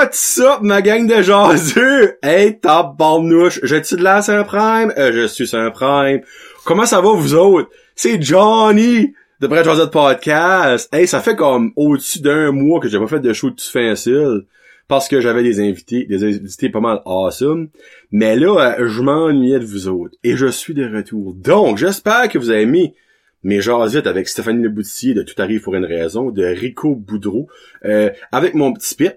What's 0.00 0.38
up, 0.38 0.60
ma 0.62 0.80
gang 0.80 1.08
de 1.08 1.22
jaseux? 1.22 2.18
Hey, 2.22 2.60
top 2.60 2.96
barnouche, 2.96 3.58
je 3.64 3.82
suis 3.82 3.96
de 3.96 4.04
là 4.04 4.22
sur 4.22 4.32
un 4.34 4.44
prime? 4.44 4.92
Euh, 4.96 5.10
je 5.12 5.26
suis 5.26 5.48
sur 5.48 5.58
un 5.58 5.72
prime. 5.72 6.20
Comment 6.64 6.86
ça 6.86 7.00
va, 7.00 7.10
vous 7.14 7.34
autres? 7.34 7.68
C'est 7.96 8.22
Johnny 8.22 9.12
de 9.40 9.46
Brett 9.48 9.64
Josette 9.64 9.90
Podcast. 9.90 10.88
Hey, 10.94 11.08
ça 11.08 11.20
fait 11.20 11.34
comme 11.34 11.72
au-dessus 11.74 12.20
d'un 12.20 12.52
mois 12.52 12.78
que 12.78 12.86
j'ai 12.86 13.00
pas 13.00 13.08
fait 13.08 13.18
de 13.18 13.32
show 13.32 13.50
tout 13.50 13.64
facile 13.72 14.44
parce 14.86 15.08
que 15.08 15.20
j'avais 15.20 15.42
des 15.42 15.58
invités, 15.58 16.04
des 16.04 16.22
invités 16.22 16.68
pas 16.68 16.78
mal 16.78 17.02
awesome. 17.04 17.68
Mais 18.12 18.36
là, 18.36 18.76
euh, 18.78 18.86
je 18.86 19.02
m'ennuyais 19.02 19.58
de 19.58 19.64
vous 19.64 19.88
autres 19.88 20.14
et 20.22 20.36
je 20.36 20.46
suis 20.46 20.74
de 20.74 20.88
retour. 20.88 21.34
Donc, 21.34 21.78
j'espère 21.78 22.28
que 22.28 22.38
vous 22.38 22.50
avez 22.50 22.66
mis 22.66 22.94
mes 23.42 23.60
jasettes 23.60 24.06
avec 24.06 24.28
Stéphanie 24.28 24.62
Leboutier 24.62 25.14
de 25.14 25.22
Tout 25.22 25.42
arrive 25.42 25.62
pour 25.62 25.74
une 25.74 25.84
raison, 25.84 26.30
de 26.30 26.44
Rico 26.44 26.94
Boudreau, 26.94 27.48
euh, 27.84 28.10
avec 28.30 28.54
mon 28.54 28.72
petit 28.72 28.94
pit. 28.94 29.16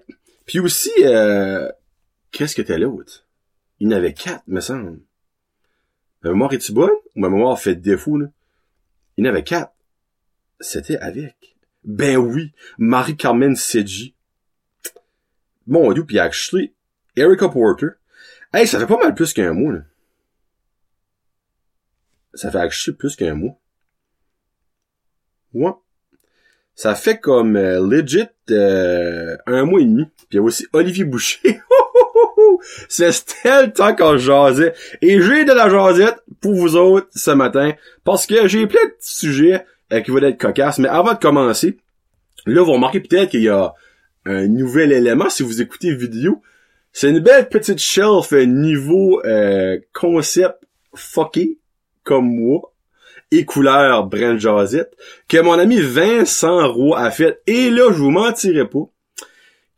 Puis 0.52 0.60
aussi, 0.60 0.92
euh, 0.98 1.72
qu'est-ce 2.30 2.54
que 2.54 2.60
t'es 2.60 2.76
l'autre? 2.76 3.24
Il 3.80 3.90
y 3.90 3.94
en 3.94 3.96
avait 3.96 4.12
quatre, 4.12 4.46
me 4.46 4.60
semble. 4.60 5.00
Ma 6.20 6.28
mémoire 6.28 6.52
est-tu 6.52 6.72
bonne? 6.72 6.90
Ou 7.16 7.20
ma 7.20 7.30
mémoire 7.30 7.58
fait 7.58 7.74
défaut, 7.74 8.18
là? 8.18 8.26
Il 9.16 9.24
y 9.24 9.26
en 9.26 9.30
avait 9.30 9.44
quatre. 9.44 9.72
C'était 10.60 10.98
avec. 10.98 11.56
Ben 11.84 12.18
oui, 12.18 12.52
Marie-Carmen 12.76 13.56
Sedji. 13.56 14.14
Mon 15.66 15.90
dieu, 15.94 16.04
puis 16.04 16.18
actually, 16.18 16.74
Erica 17.16 17.48
Porter. 17.48 17.92
Hey, 18.52 18.66
ça 18.66 18.78
fait 18.78 18.86
pas 18.86 19.02
mal 19.02 19.14
plus 19.14 19.32
qu'un 19.32 19.54
mois, 19.54 19.72
là. 19.72 19.80
Ça 22.34 22.50
fait 22.50 22.58
actually 22.58 22.94
plus 22.94 23.16
qu'un 23.16 23.36
mois. 23.36 23.58
Ouais. 25.54 25.72
Ça 26.74 26.94
fait 26.94 27.18
comme 27.18 27.56
euh, 27.56 27.86
legit 27.86 28.24
euh, 28.50 29.36
un 29.46 29.64
mois 29.64 29.80
et 29.80 29.84
demi. 29.84 30.04
Puis 30.16 30.38
il 30.38 30.40
aussi 30.40 30.66
Olivier 30.72 31.04
Boucher. 31.04 31.60
C'est 32.88 33.10
le 33.44 33.72
temps 33.72 33.94
qu'on 33.94 34.16
jasait. 34.16 34.72
Et 35.00 35.20
j'ai 35.20 35.44
de 35.44 35.52
la 35.52 35.68
jasette 35.68 36.22
pour 36.40 36.54
vous 36.54 36.76
autres 36.76 37.08
ce 37.14 37.30
matin. 37.30 37.72
Parce 38.04 38.26
que 38.26 38.48
j'ai 38.48 38.66
plein 38.66 38.84
de 38.84 38.94
sujets 39.00 39.64
euh, 39.92 40.00
qui 40.00 40.10
vont 40.10 40.18
être 40.18 40.38
cocasses. 40.38 40.78
Mais 40.78 40.88
avant 40.88 41.12
de 41.12 41.18
commencer, 41.18 41.76
là, 42.46 42.62
vous 42.62 42.72
remarquez 42.72 43.00
peut-être 43.00 43.30
qu'il 43.30 43.42
y 43.42 43.48
a 43.48 43.74
un 44.24 44.46
nouvel 44.46 44.92
élément 44.92 45.28
si 45.28 45.42
vous 45.42 45.60
écoutez 45.60 45.94
vidéo. 45.94 46.42
C'est 46.92 47.10
une 47.10 47.20
belle 47.20 47.48
petite 47.48 47.78
shelf 47.80 48.32
niveau 48.32 49.22
concept 49.92 50.56
fucké 50.94 51.58
comme 52.04 52.26
moi 52.26 52.71
et 53.32 53.44
couleur 53.44 54.06
Brent 54.06 54.38
Jazette 54.38 54.94
que 55.28 55.40
mon 55.40 55.58
ami 55.58 55.80
Vincent 55.80 56.70
Roy 56.70 56.98
a 56.98 57.10
fait. 57.10 57.40
Et 57.46 57.70
là, 57.70 57.90
je 57.90 57.98
vous 57.98 58.10
mentirai 58.10 58.68
pas 58.68 58.88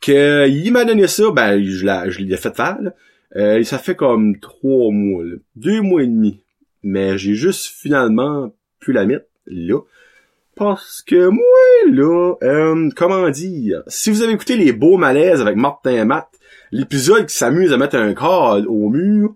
que 0.01 0.47
il 0.47 0.71
m'a 0.71 0.85
donné 0.85 1.07
ça, 1.07 1.31
ben 1.31 1.63
je 1.63 1.85
l'ai 1.85 2.11
je 2.11 2.35
fait 2.35 2.55
faire. 2.55 2.77
Là. 2.81 2.93
Euh, 3.35 3.63
ça 3.63 3.79
fait 3.79 3.95
comme 3.95 4.39
trois 4.39 4.91
mois, 4.91 5.23
deux 5.55 5.81
mois 5.81 6.03
et 6.03 6.07
demi. 6.07 6.41
Mais 6.83 7.17
j'ai 7.17 7.33
juste 7.33 7.65
finalement 7.65 8.53
pu 8.79 8.91
la 8.91 9.05
mettre 9.05 9.25
là. 9.47 9.79
Parce 10.55 11.01
que 11.01 11.27
moi, 11.27 11.43
là, 11.91 12.35
euh, 12.43 12.89
comment 12.95 13.29
dire, 13.29 13.83
si 13.87 14.09
vous 14.09 14.21
avez 14.21 14.33
écouté 14.33 14.55
les 14.55 14.71
beaux 14.71 14.97
malaises 14.97 15.41
avec 15.41 15.57
Martin 15.57 15.91
et 15.91 16.05
Matt, 16.05 16.29
l'épisode 16.71 17.25
qui 17.25 17.35
s'amuse 17.35 17.73
à 17.73 17.77
mettre 17.77 17.97
un 17.97 18.13
corps 18.13 18.61
au 18.67 18.89
mur, 18.89 19.35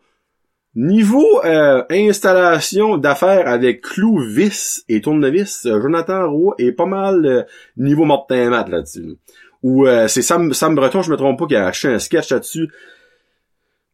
Niveau 0.75 1.43
euh, 1.45 1.83
installation 1.89 2.97
d'affaires 2.97 3.47
avec 3.47 3.81
clou, 3.81 4.19
vis 4.19 4.83
et 4.87 5.01
tournevis, 5.01 5.65
euh, 5.65 5.81
Jonathan 5.81 6.29
Roy 6.31 6.53
est 6.59 6.71
pas 6.71 6.85
mal 6.85 7.25
euh, 7.25 7.43
niveau 7.75 8.05
Martin 8.05 8.51
Matt 8.51 8.69
là-dessus. 8.69 9.15
Ou 9.61 9.87
c'est 10.07 10.21
Sam, 10.21 10.53
Sam 10.53 10.73
Breton, 10.73 11.01
je 11.01 11.11
me 11.11 11.17
trompe 11.17 11.37
pas, 11.37 11.45
qui 11.45 11.55
a 11.57 11.67
acheté 11.67 11.89
un 11.89 11.99
sketch 11.99 12.31
là-dessus. 12.31 12.69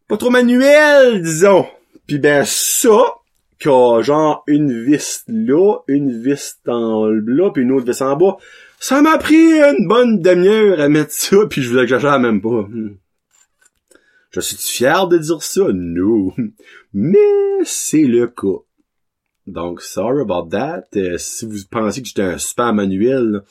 Pas 0.07 0.17
trop 0.17 0.29
manuel, 0.29 1.23
disons. 1.23 1.65
Puis 2.05 2.19
ben 2.19 2.43
ça, 2.45 3.15
qu'a 3.57 4.01
genre 4.01 4.43
une 4.45 4.71
vis 4.71 5.23
là, 5.27 5.77
une 5.87 6.21
vis 6.21 6.59
en 6.67 7.07
là, 7.07 7.49
puis 7.49 7.63
une 7.63 7.71
autre 7.71 7.87
vis 7.87 7.99
en 8.03 8.15
bas, 8.15 8.37
ça 8.79 9.01
m'a 9.01 9.17
pris 9.17 9.53
une 9.53 9.87
bonne 9.87 10.21
demi-heure 10.21 10.79
à 10.79 10.87
mettre 10.87 11.13
ça, 11.13 11.37
puis 11.49 11.63
je 11.63 11.71
vous 11.71 11.79
exagère 11.79 12.19
même 12.19 12.41
pas. 12.41 12.67
Hmm. 12.69 12.97
Je 14.35 14.41
suis 14.41 14.57
fier 14.57 15.07
de 15.07 15.17
dire 15.17 15.41
ça? 15.41 15.61
Non. 15.73 16.33
Mais 16.93 17.63
c'est 17.63 18.03
le 18.03 18.27
cas. 18.27 18.65
Donc, 19.47 19.81
sorry 19.81 20.19
about 20.19 20.49
that. 20.49 20.83
Euh, 20.97 21.17
si 21.17 21.45
vous 21.45 21.59
pensez 21.71 22.01
que 22.01 22.09
j'étais 22.09 22.21
un 22.21 22.37
super 22.37 22.73
manuel. 22.73 23.43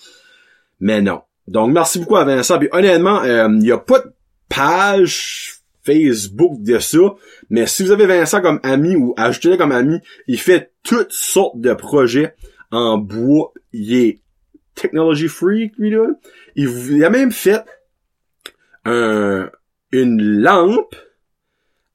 Mais 0.81 1.01
non. 1.01 1.23
Donc, 1.49 1.73
merci 1.73 2.01
beaucoup 2.01 2.17
à 2.17 2.25
Vincent. 2.25 2.59
Puis 2.59 2.69
honnêtement, 2.71 3.23
euh, 3.23 3.49
il 3.49 3.61
n'y 3.61 3.73
a 3.73 3.79
pas 3.79 4.01
de 4.01 4.13
page 4.51 5.55
Facebook 5.85 6.61
de 6.61 6.79
ça. 6.79 7.15
Mais 7.49 7.67
si 7.67 7.83
vous 7.83 7.91
avez 7.91 8.05
Vincent 8.05 8.43
comme 8.43 8.61
ami 8.63 8.95
ou 8.95 9.15
ajoutez-le 9.17 9.57
comme 9.57 9.73
ami, 9.73 10.01
il 10.27 10.39
fait 10.39 10.71
toutes 10.83 11.13
sortes 11.13 11.59
de 11.59 11.73
projets 11.73 12.35
en 12.71 12.99
bois. 12.99 13.55
Il 13.73 13.95
est 13.95 14.21
technology 14.75 15.29
freak, 15.29 15.73
lui, 15.79 15.93
là. 15.93 16.09
il 16.57 17.03
a 17.03 17.09
même 17.09 17.33
fait 17.33 17.65
un, 18.85 19.49
une 19.95 20.41
lampe 20.41 20.97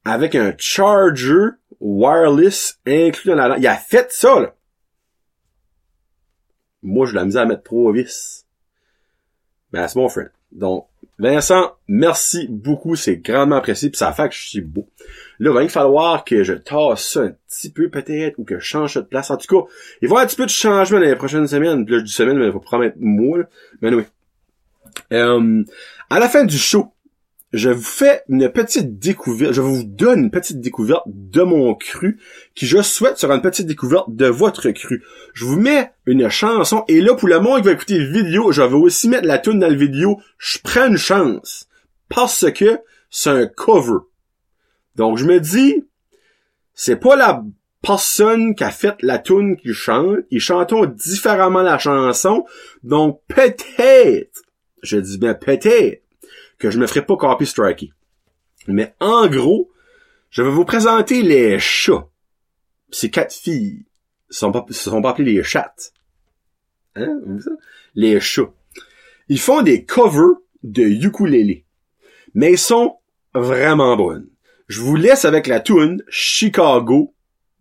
avec 0.04 0.34
un 0.34 0.54
charger 0.58 1.50
wireless 1.80 2.78
inclus 2.86 3.30
dans 3.30 3.36
la 3.36 3.48
lampe. 3.48 3.58
Il 3.60 3.66
a 3.66 3.76
fait 3.76 4.10
ça, 4.10 4.40
là. 4.40 4.54
Moi, 6.82 7.06
je 7.06 7.14
l'ai 7.14 7.24
mis 7.24 7.36
à 7.36 7.44
mettre 7.44 7.62
trois 7.62 7.92
vis. 7.92 8.46
Ben, 9.70 9.86
c'est 9.86 9.98
mon 9.98 10.08
friend. 10.08 10.30
Donc, 10.50 10.86
Vincent, 11.18 11.76
merci 11.86 12.46
beaucoup, 12.48 12.96
c'est 12.96 13.18
grandement 13.18 13.56
apprécié, 13.56 13.90
puis 13.90 13.98
ça 13.98 14.12
fait 14.12 14.30
que 14.30 14.34
je 14.34 14.48
suis 14.48 14.60
beau. 14.62 14.88
Là, 15.38 15.50
il 15.60 15.66
va 15.66 15.68
falloir 15.68 16.24
que 16.24 16.42
je 16.42 16.54
tasse 16.54 17.12
ça 17.12 17.20
un 17.20 17.34
petit 17.46 17.70
peu 17.70 17.90
peut-être, 17.90 18.38
ou 18.38 18.44
que 18.44 18.58
je 18.58 18.64
change 18.64 18.94
de 18.94 19.02
place. 19.02 19.30
En 19.30 19.36
tout 19.36 19.46
cas, 19.46 19.68
il 20.00 20.08
va 20.08 20.14
y 20.14 20.16
avoir 20.16 20.22
un 20.22 20.26
petit 20.26 20.36
peu 20.36 20.46
de 20.46 20.50
changement 20.50 20.98
dans 20.98 21.04
les 21.04 21.16
prochaines 21.16 21.46
semaines. 21.46 21.84
Puis 21.84 21.96
là, 21.96 22.02
je 22.04 22.10
semaine, 22.10 22.38
mais 22.38 22.46
il 22.46 22.52
faut 22.52 22.60
promettre 22.60 22.96
moi. 22.98 23.40
Mais 23.82 23.92
oui. 23.92 24.04
Euh, 25.12 25.62
à 26.08 26.18
la 26.18 26.28
fin 26.28 26.44
du 26.44 26.56
show, 26.56 26.92
je 27.52 27.70
vous 27.70 27.82
fais 27.82 28.22
une 28.28 28.48
petite 28.50 28.98
découverte, 28.98 29.52
je 29.52 29.60
vous 29.60 29.82
donne 29.82 30.24
une 30.24 30.30
petite 30.30 30.60
découverte 30.60 31.02
de 31.06 31.42
mon 31.42 31.74
cru, 31.74 32.20
qui 32.54 32.66
je 32.66 32.80
souhaite 32.80 33.18
sera 33.18 33.34
une 33.34 33.42
petite 33.42 33.66
découverte 33.66 34.14
de 34.14 34.26
votre 34.26 34.70
cru. 34.70 35.02
Je 35.34 35.44
vous 35.44 35.58
mets 35.58 35.90
une 36.06 36.28
chanson, 36.28 36.84
et 36.86 37.00
là, 37.00 37.14
pour 37.14 37.28
le 37.28 37.40
monde 37.40 37.60
qui 37.60 37.66
va 37.66 37.72
écouter 37.72 37.98
la 37.98 38.10
vidéo, 38.10 38.52
je 38.52 38.62
vais 38.62 38.74
aussi 38.74 39.08
mettre 39.08 39.26
la 39.26 39.38
tune 39.38 39.58
dans 39.58 39.68
la 39.68 39.74
vidéo, 39.74 40.20
je 40.38 40.58
prends 40.62 40.86
une 40.86 40.96
chance, 40.96 41.68
parce 42.08 42.50
que 42.52 42.78
c'est 43.10 43.30
un 43.30 43.46
cover. 43.46 43.98
Donc, 44.94 45.18
je 45.18 45.24
me 45.24 45.40
dis, 45.40 45.84
c'est 46.74 46.96
pas 46.96 47.16
la 47.16 47.42
personne 47.82 48.54
qui 48.54 48.62
a 48.62 48.70
fait 48.70 48.94
la 49.00 49.18
tune 49.18 49.56
qui 49.56 49.74
chante, 49.74 50.18
ils 50.30 50.40
chantent 50.40 50.94
différemment 50.94 51.62
la 51.62 51.78
chanson, 51.78 52.44
donc 52.84 53.20
peut-être, 53.26 54.42
je 54.82 54.98
dis 54.98 55.18
bien 55.18 55.34
peut-être, 55.34 56.02
que 56.60 56.70
je 56.70 56.78
me 56.78 56.86
ferai 56.86 57.04
pas 57.04 57.16
copy 57.16 57.46
striker. 57.46 57.92
Mais 58.68 58.94
en 59.00 59.26
gros, 59.26 59.72
je 60.30 60.42
vais 60.42 60.50
vous 60.50 60.64
présenter 60.64 61.22
les 61.22 61.58
chats. 61.58 62.06
Ces 62.90 63.10
quatre 63.10 63.34
filles 63.34 63.86
sont 64.28 64.52
pas, 64.52 64.64
se 64.68 64.90
sont 64.90 65.02
pas 65.02 65.10
appelées 65.10 65.32
les 65.32 65.42
chattes. 65.42 65.92
Hein? 66.94 67.20
Les 67.94 68.20
chats. 68.20 68.52
Ils 69.28 69.40
font 69.40 69.62
des 69.62 69.84
covers 69.84 70.36
de 70.62 70.82
ukulélé. 70.82 71.64
Mais 72.34 72.52
ils 72.52 72.58
sont 72.58 72.98
vraiment 73.34 73.96
bonnes. 73.96 74.28
Je 74.68 74.80
vous 74.82 74.96
laisse 74.96 75.24
avec 75.24 75.46
la 75.46 75.60
tune 75.60 76.02
Chicago 76.08 77.14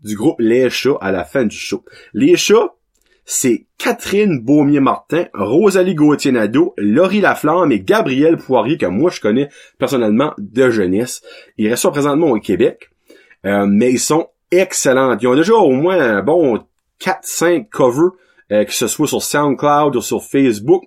du 0.03 0.15
groupe 0.15 0.39
Les 0.39 0.69
Chats 0.69 0.97
à 1.01 1.11
la 1.11 1.23
fin 1.23 1.45
du 1.45 1.55
show. 1.55 1.83
Les 2.13 2.37
Chats, 2.37 2.75
c'est 3.31 3.67
Catherine 3.77 4.39
Beaumier-Martin, 4.39 5.25
Rosalie 5.35 5.93
Gauthier-Nadeau, 5.93 6.73
Laurie 6.79 7.21
Laflamme 7.21 7.71
et 7.71 7.79
Gabriel 7.79 8.37
Poirier, 8.37 8.79
que 8.79 8.87
moi 8.87 9.11
je 9.11 9.21
connais 9.21 9.49
personnellement 9.77 10.33
de 10.39 10.71
jeunesse. 10.71 11.21
Ils 11.59 11.69
restent 11.69 11.91
présentement 11.91 12.31
au 12.31 12.39
Québec, 12.39 12.89
euh, 13.45 13.67
mais 13.67 13.91
ils 13.91 13.99
sont 13.99 14.29
excellents. 14.49 15.15
Ils 15.15 15.27
ont 15.27 15.35
déjà 15.35 15.53
au 15.53 15.69
moins 15.69 15.99
un 15.99 16.23
bon 16.23 16.59
4-5 16.99 17.69
covers, 17.69 18.13
euh, 18.51 18.65
que 18.65 18.73
ce 18.73 18.87
soit 18.87 19.05
sur 19.05 19.21
SoundCloud 19.21 19.95
ou 19.95 20.01
sur 20.01 20.23
Facebook. 20.23 20.85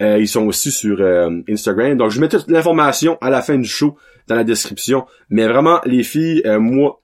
Euh, 0.00 0.16
ils 0.18 0.26
sont 0.26 0.46
aussi 0.46 0.70
sur 0.72 1.02
Instagram. 1.50 1.98
Donc 1.98 2.12
je 2.12 2.18
mets 2.18 2.30
toute 2.30 2.48
l'information 2.48 3.18
à 3.20 3.28
la 3.28 3.42
fin 3.42 3.58
du 3.58 3.68
show 3.68 3.94
dans 4.26 4.36
la 4.36 4.44
description. 4.44 5.04
Mais 5.28 5.46
vraiment, 5.46 5.82
les 5.84 6.02
filles, 6.02 6.42
moi, 6.58 7.02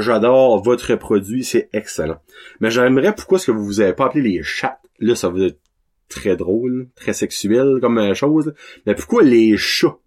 j'adore 0.00 0.62
votre 0.62 0.94
produit, 0.96 1.44
c'est 1.44 1.68
excellent. 1.72 2.20
Mais 2.60 2.70
j'aimerais 2.70 3.14
pourquoi 3.14 3.38
est-ce 3.38 3.46
que 3.46 3.52
vous 3.52 3.64
vous 3.64 3.80
avez 3.80 3.92
pas 3.92 4.06
appelé 4.06 4.22
les 4.22 4.42
chats? 4.42 4.80
Là, 4.98 5.14
ça 5.14 5.28
vous 5.28 5.42
être 5.42 5.60
très 6.08 6.36
drôle, 6.36 6.88
très 6.94 7.12
sexuel 7.12 7.78
comme 7.80 7.98
euh, 7.98 8.14
chose. 8.14 8.54
Mais 8.86 8.94
pourquoi 8.94 9.22
les 9.22 9.56
chats? 9.56 9.98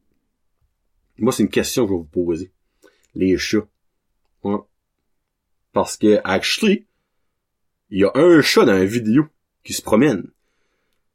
Moi, 1.18 1.32
c'est 1.32 1.44
une 1.44 1.50
question 1.50 1.84
que 1.84 1.90
je 1.90 1.94
vais 1.94 2.00
vous 2.00 2.26
poser. 2.26 2.52
Les 3.16 3.38
chats. 3.38 3.68
Parce 5.74 5.96
que, 5.96 6.20
actually, 6.24 6.86
il 7.90 8.00
y 8.00 8.04
a 8.04 8.12
un 8.16 8.42
chat 8.42 8.66
dans 8.66 8.74
la 8.74 8.86
vidéo 8.86 9.28
qui 9.64 9.74
se 9.74 9.82
promène. 9.82 10.30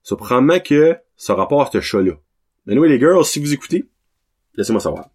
Ça 0.02 0.17
probablement 0.17 0.61
que 0.61 0.96
ça 1.17 1.34
rapporte 1.34 1.73
ce 1.73 1.81
chat-là. 1.81 2.12
Mais 2.64 2.75
nous, 2.75 2.84
les 2.84 2.99
girls, 2.99 3.25
si 3.25 3.40
vous 3.40 3.52
écoutez, 3.52 3.87
laissez-moi 4.55 4.81
savoir. 4.81 5.08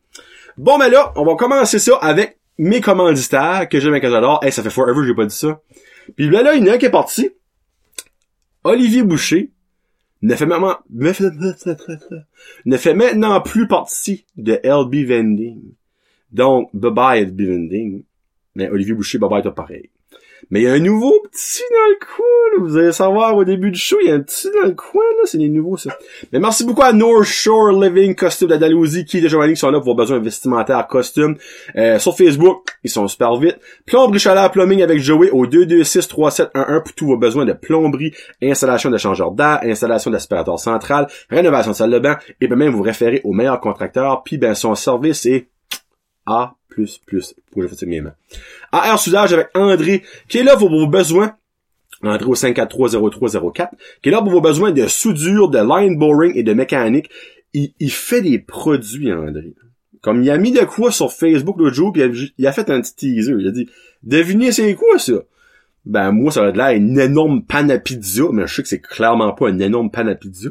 Bon, 0.57 0.77
ben 0.77 0.89
là, 0.89 1.13
on 1.15 1.23
va 1.23 1.35
commencer 1.35 1.79
ça 1.79 1.95
avec 1.97 2.40
mes 2.57 2.81
commanditaires 2.81 3.67
que 3.69 3.79
j'aime 3.79 3.99
que 3.99 4.09
j'adore. 4.09 4.43
Hey, 4.43 4.51
ça 4.51 4.63
fait 4.63 4.69
forever 4.69 5.05
j'ai 5.05 5.15
pas 5.15 5.25
dit 5.25 5.35
ça. 5.35 5.61
Puis 6.15 6.29
là, 6.29 6.43
là, 6.43 6.55
il 6.55 6.65
y 6.65 6.69
en 6.69 6.71
a 6.71 6.75
un 6.75 6.77
qui 6.77 6.85
est 6.85 6.91
parti. 6.91 7.31
Olivier 8.63 9.03
Boucher 9.03 9.51
ne 10.21 10.35
fait 10.35 10.45
maintenant, 10.45 10.77
ne 12.65 12.77
fait 12.77 12.93
maintenant 12.93 13.41
plus 13.41 13.67
partie 13.67 14.25
de 14.37 14.59
LB 14.63 15.07
Vending. 15.07 15.61
Donc, 16.31 16.69
bye 16.73 16.91
bye 16.91 17.25
LB 17.25 17.41
Vending. 17.41 18.03
Mais 18.55 18.69
Olivier 18.69 18.93
Boucher, 18.93 19.17
bye 19.17 19.29
bye 19.29 19.41
toi 19.41 19.55
pareil. 19.55 19.89
Mais 20.49 20.61
il 20.61 20.63
y 20.63 20.67
a 20.67 20.73
un 20.73 20.79
nouveau 20.79 21.13
petit 21.31 21.63
dans 21.71 21.89
le 21.89 21.99
coin, 21.99 22.25
là. 22.51 22.63
Vous 22.63 22.77
allez 22.77 22.91
savoir 22.91 23.37
au 23.37 23.43
début 23.43 23.71
du 23.71 23.79
show, 23.79 23.97
il 24.01 24.09
y 24.09 24.11
a 24.11 24.15
un 24.15 24.19
petit 24.19 24.49
dans 24.51 24.67
le 24.67 24.73
coin, 24.73 25.03
là. 25.17 25.23
C'est 25.25 25.37
des 25.37 25.49
nouveaux, 25.49 25.77
ça. 25.77 25.91
Mais 26.33 26.39
merci 26.39 26.65
beaucoup 26.65 26.83
à 26.83 26.93
North 26.93 27.25
Shore 27.25 27.71
Living 27.71 28.15
Costume 28.15 28.49
d'Andalousie 28.49 29.05
qui, 29.05 29.21
déjà, 29.21 29.47
qui 29.47 29.55
sont 29.55 29.69
là 29.69 29.79
pour 29.79 29.89
vos 29.89 29.95
besoins 29.95 30.19
vestimentaires 30.19 30.87
costumes. 30.87 31.37
Euh, 31.75 31.99
sur 31.99 32.17
Facebook, 32.17 32.69
ils 32.83 32.89
sont 32.89 33.07
super 33.07 33.35
vite. 33.35 33.57
Plomberie 33.85 34.19
Chaleur 34.19 34.51
Plumbing 34.51 34.81
avec 34.81 34.99
Joey 34.99 35.29
au 35.31 35.45
226-3711 35.45 36.83
pour 36.83 36.93
tous 36.93 37.07
vos 37.07 37.17
besoins 37.17 37.45
de 37.45 37.53
plomberie, 37.53 38.13
installation 38.41 38.89
de 38.89 38.97
changeur 38.97 39.31
d'air, 39.31 39.59
installation 39.63 40.11
d'aspirateur 40.11 40.59
central, 40.59 41.07
rénovation 41.29 41.71
de 41.71 41.75
salle 41.75 41.91
de 41.91 41.99
bain, 41.99 42.17
et 42.39 42.47
bien 42.47 42.55
même 42.55 42.73
vous 42.73 42.81
référer 42.81 43.21
au 43.23 43.33
meilleur 43.33 43.59
contracteur, 43.59 44.23
puis 44.23 44.37
ben 44.37 44.55
son 44.55 44.75
service 44.75 45.25
est 45.25 45.47
A++. 46.25 46.55
Pour 47.51 47.63
je 47.63 47.67
fais 47.67 47.85
mes 47.85 48.01
mains. 48.01 48.13
AR 48.71 48.99
Soudage 48.99 49.33
avec 49.33 49.49
André, 49.55 50.03
qui 50.29 50.37
est 50.37 50.43
là 50.43 50.55
pour 50.55 50.69
vos 50.69 50.87
besoins 50.87 51.35
André 52.03 52.25
au 52.25 52.35
5430304, 52.35 53.69
qui 54.01 54.09
est 54.09 54.11
là 54.11 54.21
pour 54.21 54.31
vos 54.31 54.41
besoins 54.41 54.71
de 54.71 54.87
soudure, 54.87 55.49
de 55.49 55.59
line 55.59 55.97
boring 55.97 56.33
et 56.35 56.43
de 56.43 56.53
mécanique. 56.53 57.09
Il, 57.53 57.73
il 57.79 57.91
fait 57.91 58.21
des 58.21 58.39
produits, 58.39 59.11
André. 59.11 59.53
Comme 60.01 60.23
il 60.23 60.29
a 60.31 60.37
mis 60.37 60.51
de 60.51 60.61
quoi 60.61 60.91
sur 60.91 61.11
Facebook 61.11 61.57
l'autre 61.59 61.75
jour, 61.75 61.93
puis 61.93 62.01
il 62.01 62.05
a, 62.05 62.27
il 62.37 62.47
a 62.47 62.51
fait 62.51 62.69
un 62.69 62.81
petit 62.81 62.95
teaser. 62.95 63.35
Il 63.37 63.47
a 63.47 63.51
dit, 63.51 63.69
devinez 64.03 64.51
c'est 64.51 64.73
quoi 64.73 64.97
ça? 64.97 65.13
Ben, 65.85 66.11
moi, 66.11 66.31
ça 66.31 66.41
va 66.41 66.49
être 66.49 66.57
là 66.57 66.73
une 66.73 66.99
énorme 66.99 67.43
panne 67.43 67.71
à 67.71 67.77
pizza, 67.77 68.23
mais 68.31 68.47
je 68.47 68.55
sais 68.55 68.61
que 68.61 68.67
c'est 68.67 68.81
clairement 68.81 69.33
pas 69.33 69.49
une 69.49 69.61
énorme 69.61 69.91
panne 69.91 70.09
à 70.09 70.15
pizza. 70.15 70.49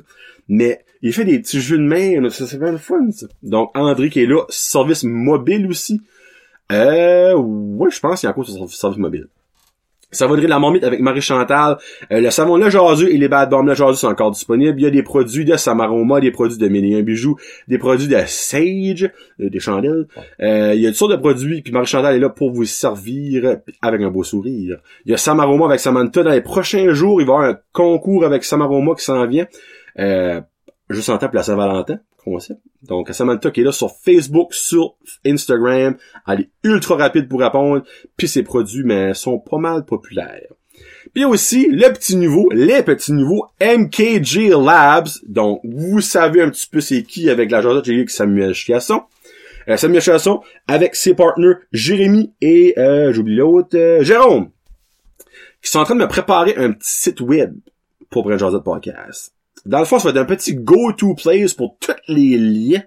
Mais 0.49 0.85
il 1.03 1.13
fait 1.13 1.25
des 1.25 1.39
petits 1.39 1.61
jeux 1.61 1.79
de 1.79 1.83
main, 1.83 2.29
ça 2.31 2.47
c'est 2.47 2.59
le 2.59 2.77
fun, 2.77 3.11
ça. 3.11 3.27
Donc, 3.43 3.71
André 3.75 4.11
qui 4.11 4.23
est 4.23 4.27
là, 4.27 4.45
service 4.49 5.05
mobile 5.05 5.67
aussi. 5.67 6.01
Euh, 6.73 7.35
ouais, 7.35 7.91
je 7.91 8.01
pense 8.01 8.21
qu'il 8.21 8.27
y 8.27 8.29
a 8.29 8.33
encore 8.33 8.47
sur 8.47 8.71
service 8.71 8.99
mobile. 8.99 9.29
Savonnerie 10.13 10.47
de 10.47 10.51
la 10.51 10.59
marmite 10.59 10.83
avec 10.83 11.01
Marie-Chantal. 11.01 11.79
Euh, 12.11 12.21
le 12.21 12.31
savon 12.31 12.57
Le 12.57 12.69
Jaseux 12.69 13.13
et 13.13 13.17
les 13.17 13.29
Bad 13.29 13.49
Bombs 13.51 13.65
Le 13.65 13.75
Jaseux 13.75 13.95
sont 13.95 14.09
encore 14.09 14.33
disponibles. 14.33 14.79
Il 14.81 14.83
y 14.83 14.87
a 14.87 14.91
des 14.91 15.05
produits 15.05 15.45
de 15.45 15.57
Samaroma, 15.57 16.21
des 16.21 16.33
produits 16.33 16.59
de 16.59 16.69
Ménéen 16.69 17.03
Bijoux, 17.03 17.37
des 17.69 17.79
produits 17.79 18.09
de 18.09 18.19
Sage, 18.27 19.09
euh, 19.41 19.49
des 19.49 19.61
chandelles. 19.61 20.09
Euh, 20.43 20.73
il 20.75 20.81
y 20.81 20.87
a 20.87 20.91
toutes 20.91 20.99
sortes 20.99 21.13
de 21.13 21.17
produits, 21.17 21.63
puis 21.63 21.73
Marie-Chantal 21.73 22.17
est 22.17 22.19
là 22.19 22.29
pour 22.29 22.51
vous 22.51 22.65
servir 22.65 23.59
avec 23.83 24.03
un 24.03 24.11
beau 24.11 24.25
sourire. 24.25 24.79
Il 25.05 25.13
y 25.13 25.15
a 25.15 25.17
Samaroma 25.17 25.67
avec 25.67 25.81
Samantha. 25.81 26.25
Dans 26.25 26.31
les 26.31 26.41
prochains 26.41 26.93
jours, 26.93 27.21
il 27.21 27.27
va 27.27 27.33
y 27.33 27.37
avoir 27.37 27.51
un 27.51 27.59
concours 27.73 28.25
avec 28.25 28.43
Samaroma 28.43 28.95
qui 28.97 29.05
s'en 29.05 29.25
vient. 29.27 29.47
Euh, 29.99 30.41
juste 30.95 31.09
en 31.09 31.19
temps 31.19 31.29
pour 31.29 31.37
la 31.37 31.43
Saint-Valentin 31.43 31.99
concept. 32.25 32.61
Donc, 32.83 33.09
Samantha 33.11 33.51
qui 33.51 33.61
est 33.61 33.65
là 33.65 33.73
sur 33.73 33.91
Facebook, 33.91 34.55
sur 34.55 34.95
Instagram, 35.25 35.97
elle 36.27 36.41
est 36.41 36.51
ultra 36.65 36.97
rapide 36.97 37.29
pour 37.29 37.41
répondre, 37.41 37.83
puis 38.17 38.29
ses 38.29 38.43
produits, 38.43 38.85
mais 38.85 39.15
sont 39.15 39.39
pas 39.39 39.59
mal 39.59 39.85
populaires. 39.85 40.53
Puis 41.15 41.25
aussi, 41.25 41.67
le 41.69 41.93
petit 41.93 42.17
nouveau, 42.17 42.49
les 42.53 42.83
petits 42.83 43.13
nouveaux, 43.13 43.47
MKG 43.61 44.51
Labs. 44.51 45.09
Donc, 45.27 45.61
vous 45.65 46.01
savez 46.01 46.43
un 46.43 46.51
petit 46.51 46.67
peu 46.67 46.81
c'est 46.81 47.03
qui 47.03 47.29
avec 47.29 47.51
la 47.51 47.61
journée 47.61 47.81
j'ai 47.85 48.07
Samuel 48.09 48.55
Chiasson. 48.55 49.03
Euh, 49.69 49.77
Samuel 49.77 50.01
Chiasson 50.01 50.41
avec 50.67 50.95
ses 50.95 51.15
partenaires 51.15 51.59
Jérémy 51.73 52.33
et, 52.41 52.79
euh, 52.79 53.13
j'oublie 53.13 53.37
l'autre, 53.37 53.77
euh, 53.77 54.03
Jérôme. 54.03 54.51
Qui 55.63 55.71
sont 55.71 55.81
en 55.81 55.85
train 55.85 55.95
de 55.95 56.01
me 56.01 56.09
préparer 56.09 56.55
un 56.57 56.73
petit 56.73 56.91
site 56.91 57.21
web 57.21 57.55
pour 58.09 58.25
Brand 58.25 58.63
Podcast. 58.63 59.35
Dans 59.67 59.79
le 59.79 59.85
fond, 59.85 59.99
ça 59.99 60.11
va 60.11 60.21
être 60.21 60.31
un 60.31 60.37
petit 60.37 60.55
go-to 60.55 61.15
place 61.15 61.55
pour 61.55 61.77
tous 61.81 61.93
les 62.09 62.39
liens 62.39 62.83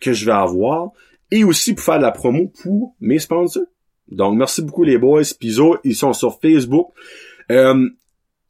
que 0.00 0.12
je 0.12 0.24
vais 0.24 0.32
avoir 0.32 0.90
et 1.30 1.44
aussi 1.44 1.74
pour 1.74 1.84
faire 1.84 1.98
de 1.98 2.02
la 2.02 2.12
promo 2.12 2.52
pour 2.62 2.94
mes 3.00 3.18
sponsors. 3.18 3.64
Donc, 4.10 4.36
merci 4.36 4.62
beaucoup 4.62 4.84
les 4.84 4.98
boys. 4.98 5.22
Pizzo, 5.38 5.76
ils 5.84 5.94
sont 5.94 6.12
sur 6.12 6.40
Facebook. 6.40 6.88
Euh, 7.50 7.88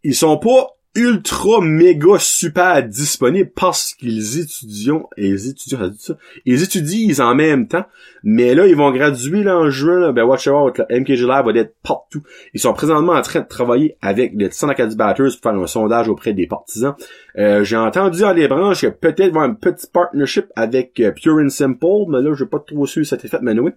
ils 0.05 0.15
sont 0.15 0.39
pas 0.39 0.78
ultra 0.95 1.61
méga 1.61 2.19
super 2.19 2.83
disponibles 2.83 3.51
parce 3.55 3.95
qu'ils 3.95 4.41
étudient 4.41 5.09
et 5.17 5.37
ça 5.37 5.77
ça 5.99 6.17
ils 6.45 6.63
étudient 6.63 7.25
en 7.25 7.35
même 7.35 7.69
temps 7.69 7.85
mais 8.25 8.55
là 8.55 8.67
ils 8.67 8.75
vont 8.75 8.91
graduer 8.91 9.43
là 9.45 9.59
en 9.59 9.71
juin 9.71 10.01
là, 10.01 10.13
ben 10.13 10.25
watch 10.25 10.49
out 10.49 10.79
le 10.79 11.01
MKG 11.01 11.27
Lab 11.27 11.47
va 11.47 11.53
être 11.53 11.75
partout. 11.83 12.23
Ils 12.55 12.61
sont 12.61 12.73
présentement 12.73 13.13
en 13.13 13.23
train 13.23 13.41
de 13.41 13.47
travailler 13.47 13.97
avec 14.03 14.33
les 14.35 14.49
Tissan 14.49 14.71
Academy 14.71 14.97
Batters 14.97 15.31
pour 15.41 15.53
faire 15.53 15.61
un 15.61 15.67
sondage 15.67 16.09
auprès 16.09 16.33
des 16.33 16.47
partisans. 16.47 16.95
Euh, 17.37 17.63
j'ai 17.65 17.77
entendu 17.77 18.21
dans 18.21 18.33
les 18.33 18.49
branches 18.49 18.81
que 18.81 18.87
peut-être 18.89 19.29
avoir 19.29 19.45
un 19.45 19.55
petit 19.55 19.87
partnership 19.87 20.47
avec 20.57 20.99
euh, 21.01 21.13
Pure 21.13 21.37
and 21.37 21.51
Simple 21.51 22.07
mais 22.09 22.21
là 22.23 22.35
je 22.35 22.45
pas 22.45 22.59
trop 22.59 22.87
su 22.87 23.05
si 23.05 23.11
c'était 23.11 23.29
fait 23.29 23.41
mais 23.43 23.59
oui. 23.59 23.73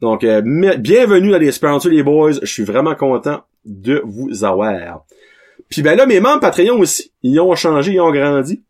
donc 0.00 0.24
euh, 0.24 0.40
bienvenue 0.40 1.30
dans 1.30 1.38
les 1.38 1.50
les 1.90 2.02
boys. 2.02 2.32
Je 2.40 2.46
suis 2.46 2.64
vraiment 2.64 2.94
content 2.94 3.44
de 3.64 4.02
vous 4.04 4.44
avoir 4.44 5.04
puis 5.68 5.82
ben 5.82 5.96
là, 5.96 6.06
mes 6.06 6.20
membres 6.20 6.40
Patreon 6.40 6.78
aussi, 6.78 7.12
ils 7.22 7.40
ont 7.40 7.54
changé, 7.54 7.92
ils 7.92 8.00
ont 8.00 8.12
grandi. 8.12 8.62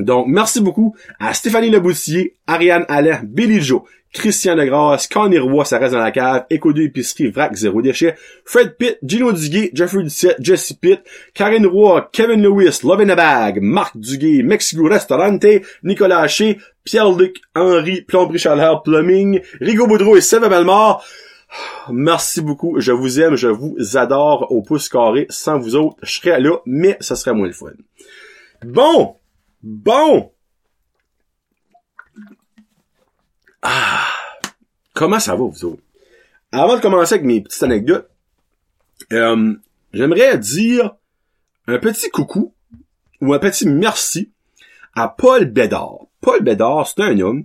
Donc, 0.00 0.26
merci 0.28 0.60
beaucoup 0.60 0.94
à 1.18 1.32
Stéphanie 1.32 1.70
Leboussier, 1.70 2.36
Ariane 2.46 2.84
Allain, 2.88 3.20
Billy 3.24 3.62
Joe, 3.62 3.82
Christian 4.12 4.56
Degrasse, 4.56 5.06
Connie 5.06 5.38
Roy, 5.38 5.64
ça 5.64 5.78
reste 5.78 5.92
dans 5.92 6.00
la 6.00 6.10
cave, 6.10 6.46
Éco 6.50 6.72
de 6.72 6.82
épicerie, 6.82 7.30
Vrac, 7.30 7.54
Zéro 7.54 7.82
Déchet, 7.82 8.14
Fred 8.44 8.76
Pitt, 8.76 8.98
Gino 9.02 9.32
Duguay, 9.32 9.70
Jeffrey 9.74 10.02
Ducette, 10.02 10.36
Jesse 10.40 10.72
Pitt, 10.72 11.00
Karine 11.34 11.66
Roy, 11.66 12.08
Kevin 12.12 12.42
Lewis, 12.42 12.80
Love 12.82 13.02
in 13.02 13.10
a 13.10 13.14
Bag, 13.14 13.58
Marc 13.60 13.96
Duguay, 13.96 14.42
Mexico 14.42 14.84
Restaurante, 14.84 15.46
Nicolas 15.82 16.20
Haché, 16.20 16.58
Pierre-Luc, 16.84 17.40
Henri, 17.54 18.02
Plomberie 18.02 18.42
Plumbing, 18.84 19.40
Rigo 19.60 19.86
Boudreau 19.86 20.16
et 20.16 20.20
Sèvres 20.20 20.48
Belmort. 20.48 21.04
Merci 21.90 22.40
beaucoup. 22.40 22.80
Je 22.80 22.92
vous 22.92 23.20
aime, 23.20 23.36
je 23.36 23.48
vous 23.48 23.96
adore 23.96 24.50
au 24.50 24.62
pouce 24.62 24.88
carré. 24.88 25.26
Sans 25.30 25.58
vous 25.58 25.76
autres, 25.76 25.96
je 26.02 26.12
serais 26.12 26.40
là, 26.40 26.58
mais 26.66 26.96
ça 27.00 27.16
serait 27.16 27.34
moins 27.34 27.46
le 27.46 27.52
fun. 27.52 27.72
Bon! 28.64 29.16
Bon! 29.62 30.32
Ah! 33.62 34.06
Comment 34.94 35.20
ça 35.20 35.36
va, 35.36 35.44
vous 35.44 35.64
autres? 35.64 35.82
Avant 36.52 36.76
de 36.76 36.80
commencer 36.80 37.14
avec 37.14 37.26
mes 37.26 37.40
petites 37.40 37.62
anecdotes, 37.62 38.08
euh, 39.12 39.54
j'aimerais 39.92 40.38
dire 40.38 40.94
un 41.66 41.78
petit 41.78 42.08
coucou 42.10 42.54
ou 43.20 43.34
un 43.34 43.38
petit 43.38 43.68
merci 43.68 44.32
à 44.94 45.08
Paul 45.08 45.44
Bédard. 45.44 46.06
Paul 46.20 46.42
Bédard, 46.42 46.86
c'est 46.86 47.02
un 47.02 47.18
homme 47.20 47.44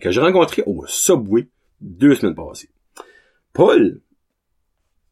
que 0.00 0.10
j'ai 0.10 0.20
rencontré 0.20 0.62
au 0.66 0.84
Subway 0.86 1.48
deux 1.80 2.14
semaines 2.14 2.34
passées. 2.34 2.68
Paul, 3.56 4.00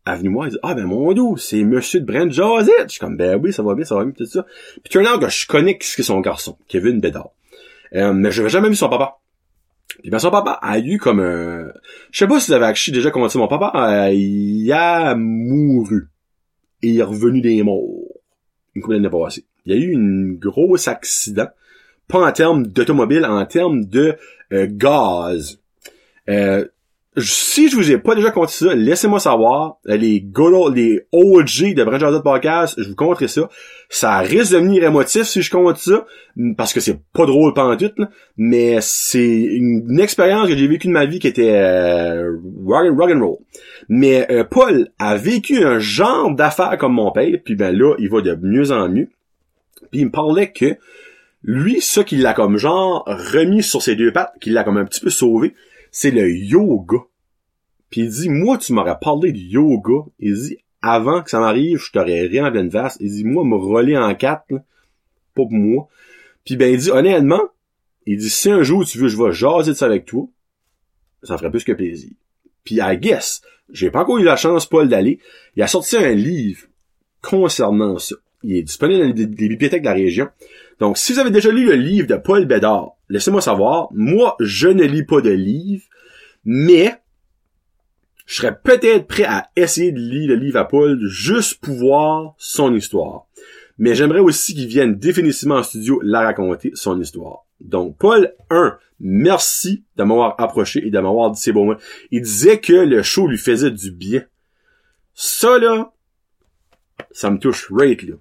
a 0.05 0.17
venu 0.17 0.29
moi, 0.29 0.49
il 0.49 0.51
dit, 0.51 0.59
ah 0.63 0.75
ben 0.75 0.85
mon 0.85 1.15
dos, 1.15 1.39
c'est 1.39 1.65
monsieur 1.65 2.01
de 2.01 2.05
Brent 2.05 2.31
Josette. 2.31 2.89
Je 2.89 2.91
suis 2.91 3.01
comme, 3.01 3.17
ben 3.17 3.41
oui, 3.43 3.55
ça 3.55 3.63
va 3.63 3.75
bien, 3.75 3.87
ça 3.87 3.95
va 3.95 4.05
bien, 4.05 4.13
tout 4.13 4.27
ça. 4.27 4.45
Puis 4.83 4.91
turn 4.91 5.07
out 5.07 5.19
que 5.19 5.31
je 5.31 5.47
connais 5.47 5.79
ce 5.81 5.97
que 5.97 6.03
son 6.03 6.21
garçon, 6.21 6.59
Kevin 6.69 7.01
Bédard. 7.01 7.31
Euh, 7.95 8.13
mais 8.13 8.31
je 8.31 8.43
n'avais 8.43 8.51
jamais 8.51 8.69
vu 8.69 8.75
son 8.75 8.91
papa. 8.91 9.17
Puis 10.03 10.11
ben 10.11 10.19
son 10.19 10.31
papa 10.31 10.59
a 10.61 10.79
eu 10.79 10.99
comme 10.99 11.21
un... 11.21 11.73
Je 12.11 12.19
sais 12.19 12.27
pas 12.27 12.39
si 12.39 12.51
vous 12.51 12.53
avez 12.55 12.75
déjà 12.93 13.11
commencé 13.11 13.39
mon 13.39 13.49
papa, 13.49 13.73
euh, 13.77 14.13
il 14.13 14.71
a 14.73 15.15
mouru. 15.15 16.11
Et 16.83 16.89
il 16.89 16.99
est 16.99 17.03
revenu 17.03 17.41
des 17.41 17.63
morts. 17.63 18.21
Une 18.75 18.83
couple 18.83 18.97
d'années 18.97 19.09
passées. 19.09 19.47
Il 19.65 19.75
y 19.75 19.79
a 19.79 19.81
eu 19.83 19.97
un 19.97 20.35
gros 20.35 20.77
accident. 20.87 21.49
Pas 22.09 22.29
en 22.29 22.31
termes 22.33 22.67
d'automobile, 22.67 23.25
en 23.25 23.47
termes 23.47 23.87
de 23.87 24.19
euh, 24.53 24.67
gaz. 24.71 25.61
Euh, 26.29 26.67
si 27.17 27.69
je 27.69 27.77
vous 27.77 27.93
ai 27.93 27.99
pas 27.99 28.17
déjà 28.17 28.31
compté 28.31 28.53
ça, 28.53 28.75
laissez-moi 28.75 29.21
savoir. 29.21 29.77
Les 29.85 30.21
good 30.21 30.75
les 30.75 31.07
OG 31.13 31.75
de 31.75 31.85
Branch 31.85 32.23
Podcast, 32.23 32.75
je 32.77 32.89
vous 32.89 32.97
compterai 32.97 33.29
ça. 33.29 33.49
Ça 33.89 34.19
risque 34.19 34.53
de 34.53 34.59
venir 34.59 34.83
émotif 34.83 35.23
si 35.23 35.41
je 35.41 35.51
compte 35.51 35.77
ça, 35.77 36.07
parce 36.57 36.73
que 36.73 36.81
c'est 36.81 36.99
pas 37.13 37.27
drôle 37.27 37.55
pendant 37.55 37.77
tout, 37.77 37.93
mais 38.37 38.79
c'est 38.81 39.43
une, 39.43 40.01
expérience 40.01 40.49
que 40.49 40.57
j'ai 40.57 40.67
vécue 40.67 40.89
de 40.89 40.93
ma 40.93 41.07
vie 41.07 41.21
qui 41.21 41.29
était 41.29 41.53
euh, 41.55 42.37
rock, 42.67 43.11
and 43.11 43.21
roll. 43.21 43.39
Mais 43.89 44.27
euh, 44.33 44.43
Paul 44.43 44.89
a 44.99 45.17
vécu 45.17 45.65
un 45.65 45.79
genre 45.79 46.35
d'affaires 46.35 46.77
comme 46.79 46.95
mon 46.95 47.13
père, 47.13 47.39
puis 47.45 47.55
ben 47.55 47.77
là, 47.77 47.95
il 47.99 48.11
va 48.11 48.23
de 48.23 48.37
mieux 48.43 48.73
en 48.73 48.89
mieux. 48.89 49.09
Puis 49.93 50.01
il 50.01 50.07
me 50.07 50.11
parlait 50.11 50.51
que 50.51 50.77
lui, 51.45 51.81
ça 51.81 52.03
qu'il 52.03 52.23
l'a 52.23 52.33
comme 52.33 52.57
genre 52.57 53.05
remis 53.07 53.63
sur 53.63 53.83
ses 53.83 53.95
deux 53.95 54.13
pattes, 54.13 54.33
qu'il 54.41 54.55
l'a 54.55 54.65
comme 54.65 54.79
un 54.79 54.85
petit 54.85 55.01
peu 55.01 55.11
sauvé, 55.11 55.55
c'est 55.95 56.11
le 56.11 56.29
yoga. 56.29 56.99
Puis 57.89 58.01
il 58.01 58.09
dit, 58.09 58.29
moi, 58.29 58.59
tu 58.59 58.73
m'aurais 58.73 58.99
parlé 59.01 59.31
de 59.31 59.39
yoga. 59.39 60.11
Il 60.19 60.35
dit, 60.35 60.59
avant 60.83 61.23
que 61.23 61.31
ça 61.31 61.39
m'arrive, 61.39 61.79
je 61.79 61.93
t'aurais 61.93 62.23
rien 62.23 62.53
en 62.53 62.69
vaste. 62.69 62.97
Il 62.99 63.13
dit, 63.13 63.25
moi, 63.25 63.45
me 63.45 63.55
relayer 63.55 63.97
en 63.97 64.13
quatre, 64.17 64.49
pas 64.49 64.61
pour 65.37 65.53
moi. 65.53 65.87
Puis 66.45 66.57
ben, 66.57 66.73
il 66.73 66.81
dit, 66.81 66.91
honnêtement, 66.91 67.43
Il 68.07 68.19
dit, 68.19 68.29
si 68.29 68.51
un 68.51 68.65
jour 68.65 68.85
tu 68.85 68.99
veux, 68.99 69.07
je 69.07 69.17
vais 69.17 69.33
jaser 69.33 69.71
de 69.71 69.77
ça 69.77 69.87
avec 69.87 70.05
toi, 70.05 70.27
ça 71.23 71.39
ferait 71.39 71.53
plus 71.53 71.63
que 71.63 71.71
plaisir. 71.71 72.11
Puis, 72.65 72.81
I 72.83 72.99
guess, 72.99 73.41
j'ai 73.71 73.93
pas 73.93 74.01
encore 74.03 74.19
eu 74.19 74.25
la 74.25 74.37
chance, 74.37 74.67
Paul, 74.67 74.89
d'aller. 74.89 75.21
Il 75.55 75.63
a 75.63 75.69
sorti 75.69 75.97
un 75.97 76.13
livre 76.13 76.67
concernant 77.23 78.01
ça. 78.01 78.17
Il 78.43 78.57
est 78.57 78.63
disponible 78.63 79.01
dans 79.01 79.17
les, 79.17 79.27
bibliothèques 79.27 79.83
de 79.83 79.89
la 79.89 79.95
région. 79.95 80.29
Donc, 80.81 80.99
si 80.99 81.13
vous 81.13 81.19
avez 81.19 81.31
déjà 81.31 81.51
lu 81.51 81.67
le 81.67 81.75
livre 81.75 82.07
de 82.07 82.17
Paul 82.17 82.45
Bédard, 82.47 82.97
laissez-moi 83.09 83.41
savoir. 83.41 83.89
Moi, 83.93 84.37
je 84.41 84.69
ne 84.69 84.85
lis 84.85 85.05
pas 85.05 85.21
de 85.21 85.31
livre, 85.31 85.85
mais 86.45 86.95
je 88.27 88.37
serais 88.37 88.59
peut-être 88.59 89.07
prêt 89.07 89.25
à 89.25 89.51
essayer 89.57 89.93
de 89.93 89.99
lire 89.99 90.31
le 90.31 90.37
livre 90.37 90.59
à 90.59 90.65
Paul 90.65 90.99
juste 91.07 91.61
pour 91.61 91.75
voir 91.75 92.35
son 92.39 92.75
histoire. 92.75 93.27
Mais 93.79 93.95
j'aimerais 93.95 94.21
aussi 94.21 94.55
qu'il 94.55 94.69
vienne 94.69 94.97
définitivement 94.97 95.57
en 95.57 95.63
studio 95.63 96.01
la 96.03 96.23
raconter, 96.23 96.71
son 96.75 97.01
histoire. 97.01 97.45
Donc, 97.61 97.97
Paul, 97.99 98.35
1, 98.51 98.79
merci 99.01 99.85
de 99.97 100.05
m'avoir 100.05 100.41
approché 100.41 100.87
et 100.87 100.91
de 100.91 100.99
m'avoir 100.99 101.31
dit 101.31 101.41
ces 101.41 101.53
beaux 101.53 101.65
mots. 101.65 101.77
Il 102.11 102.23
disait 102.23 102.61
que 102.61 102.73
le 102.73 103.03
show 103.03 103.27
lui 103.27 103.39
faisait 103.39 103.71
du 103.71 103.91
bien. 103.91 104.23
Ça, 105.15 105.59
là, 105.59 105.93
ça 107.11 107.31
me 107.31 107.39
touche 107.39 107.71
right, 107.71 108.03
là. 108.03 108.17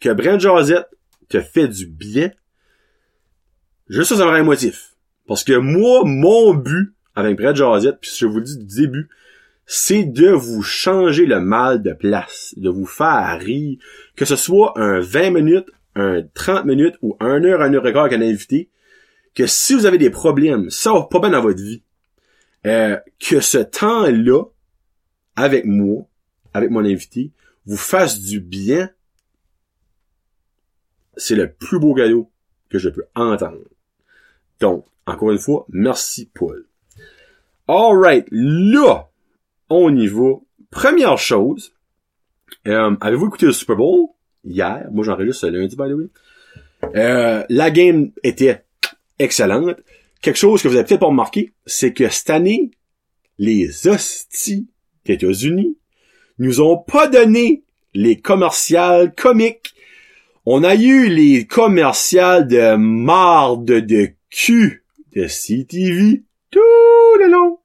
Que 0.00 0.10
Brent 0.10 0.38
Josette 0.38 0.88
te 1.28 1.40
fait 1.40 1.68
du 1.68 1.86
bien, 1.86 2.30
juste 3.88 4.10
ça, 4.10 4.16
ça 4.16 4.24
m'aurait 4.24 4.40
un 4.40 4.44
motif. 4.44 4.94
Parce 5.26 5.44
que 5.44 5.52
moi, 5.52 6.02
mon 6.04 6.54
but 6.54 6.94
avec 7.14 7.36
Brent 7.36 7.54
Josette, 7.54 7.98
puis 8.00 8.10
je 8.16 8.26
vous 8.26 8.40
dis 8.40 8.56
du 8.56 8.82
début, 8.82 9.08
c'est 9.66 10.04
de 10.04 10.30
vous 10.30 10.62
changer 10.62 11.26
le 11.26 11.40
mal 11.40 11.82
de 11.82 11.92
place, 11.92 12.54
de 12.56 12.70
vous 12.70 12.86
faire 12.86 13.38
rire, 13.38 13.78
que 14.16 14.24
ce 14.24 14.36
soit 14.36 14.72
un 14.76 15.00
20 15.00 15.30
minutes, 15.30 15.70
un 15.94 16.22
30 16.22 16.64
minutes 16.64 16.94
ou 17.02 17.16
un 17.20 17.44
heure, 17.44 17.60
un 17.60 17.74
heure 17.74 17.86
et 17.86 17.92
quart 17.92 18.04
avec 18.04 18.18
un 18.18 18.22
invité, 18.22 18.70
que 19.34 19.46
si 19.46 19.74
vous 19.74 19.84
avez 19.84 19.98
des 19.98 20.10
problèmes, 20.10 20.70
ça 20.70 20.92
va 20.92 21.02
pas 21.02 21.20
bien 21.20 21.30
dans 21.30 21.42
votre 21.42 21.60
vie, 21.60 21.82
euh, 22.66 22.96
que 23.18 23.40
ce 23.40 23.58
temps-là, 23.58 24.44
avec 25.36 25.64
moi, 25.64 26.06
avec 26.54 26.70
mon 26.70 26.84
invité, 26.84 27.32
vous 27.66 27.76
fasse 27.76 28.20
du 28.20 28.40
bien, 28.40 28.90
c'est 31.18 31.34
le 31.34 31.52
plus 31.52 31.78
beau 31.78 31.94
cadeau 31.94 32.30
que 32.70 32.78
je 32.78 32.88
peux 32.88 33.04
entendre. 33.14 33.68
Donc, 34.60 34.86
encore 35.06 35.30
une 35.30 35.38
fois, 35.38 35.66
merci 35.68 36.30
Paul. 36.32 36.66
Alright, 37.66 38.26
là, 38.30 39.10
on 39.68 39.94
y 39.94 40.06
va. 40.06 40.36
Première 40.70 41.18
chose, 41.18 41.72
euh, 42.66 42.96
avez-vous 43.00 43.26
écouté 43.26 43.46
le 43.46 43.52
Super 43.52 43.76
Bowl? 43.76 44.08
Hier? 44.44 44.88
Moi, 44.90 45.04
j'enregistre 45.04 45.42
ce 45.42 45.46
lundi, 45.46 45.76
by 45.76 45.88
the 45.88 45.94
way. 45.94 46.08
Euh, 46.94 47.44
la 47.48 47.70
game 47.70 48.12
était 48.22 48.64
excellente. 49.18 49.80
Quelque 50.20 50.36
chose 50.36 50.62
que 50.62 50.68
vous 50.68 50.76
avez 50.76 50.84
peut-être 50.84 51.00
pas 51.00 51.06
remarqué, 51.06 51.52
c'est 51.66 51.92
que 51.92 52.08
cette 52.08 52.30
année, 52.30 52.70
les 53.38 53.86
hosties 53.86 54.68
des 55.04 55.14
États-Unis 55.14 55.76
nous 56.38 56.60
ont 56.60 56.76
pas 56.76 57.08
donné 57.08 57.64
les 57.94 58.20
commerciales 58.20 59.14
comiques. 59.14 59.74
On 60.50 60.64
a 60.64 60.76
eu 60.76 61.10
les 61.10 61.46
commerciales 61.46 62.48
de 62.48 62.74
marde 62.76 63.66
de 63.66 64.08
cul 64.30 64.82
de 65.14 65.26
CTV 65.26 66.22
tout 66.50 67.18
le 67.20 67.30
long. 67.30 67.58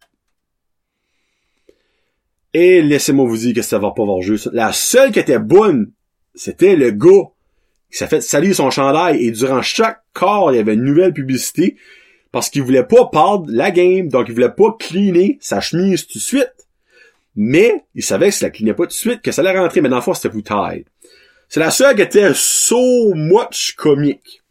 Et 2.54 2.82
laissez-moi 2.82 3.26
vous 3.26 3.38
dire 3.38 3.56
que 3.56 3.62
ça 3.62 3.80
va 3.80 3.92
pas 3.92 4.04
voir 4.04 4.22
juste. 4.22 4.50
La 4.52 4.74
seule 4.74 5.14
qui 5.14 5.20
était 5.20 5.40
bonne, 5.40 5.94
c'était 6.36 6.76
le 6.76 6.92
gars 6.92 7.30
qui 7.90 8.00
s'est 8.00 8.08
fait 8.08 8.20
salir 8.20 8.54
son 8.54 8.70
chandail 8.70 9.26
et 9.26 9.32
durant 9.32 9.62
chaque 9.62 10.02
corps, 10.12 10.52
il 10.52 10.58
y 10.58 10.60
avait 10.60 10.74
une 10.74 10.84
nouvelle 10.84 11.14
publicité 11.14 11.78
parce 12.34 12.50
qu'il 12.50 12.64
voulait 12.64 12.84
pas 12.84 13.06
perdre 13.06 13.46
la 13.48 13.72
game, 13.72 14.10
donc 14.10 14.28
il 14.28 14.34
voulait 14.34 14.50
pas 14.50 14.76
cleaner 14.78 15.38
sa 15.40 15.62
chemise 15.62 16.06
tout 16.06 16.18
de 16.18 16.24
suite. 16.24 16.68
Mais 17.38 17.86
il 17.96 18.04
savait 18.04 18.28
que 18.28 18.36
si 18.36 18.44
la 18.44 18.50
cleanait 18.50 18.74
pas 18.74 18.84
tout 18.84 18.90
de 18.90 18.92
suite, 18.92 19.22
que 19.22 19.32
ça 19.32 19.42
allait 19.42 19.58
rentrer, 19.58 19.80
mais 19.80 19.88
dans 19.88 19.96
le 19.96 20.02
fond, 20.02 20.14
c'était 20.14 20.28
bouteille. 20.28 20.84
C'est 21.54 21.60
la 21.60 21.70
seule 21.70 21.96
qui 21.96 22.02
était 22.02 22.34
so 22.34 23.14
much 23.14 23.76
comique. 23.76 24.42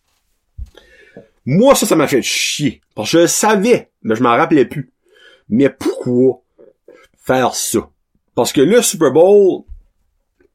Moi, 1.45 1.75
ça, 1.75 1.85
ça 1.85 1.97
m'a 1.97 2.07
fait 2.07 2.23
chier. 2.23 2.81
Parce 2.95 3.11
que 3.11 3.23
je 3.23 3.27
savais, 3.27 3.91
mais 4.05 4.15
je 4.15 4.23
m'en 4.23 4.37
rappelais 4.37 4.67
plus. 4.67 4.93
Mais 5.49 5.69
pourquoi 5.69 6.43
faire 7.17 7.57
ça? 7.57 7.81
Parce 8.37 8.53
que 8.53 8.61
le 8.61 8.81
Super 8.83 9.11
Bowl, 9.11 9.65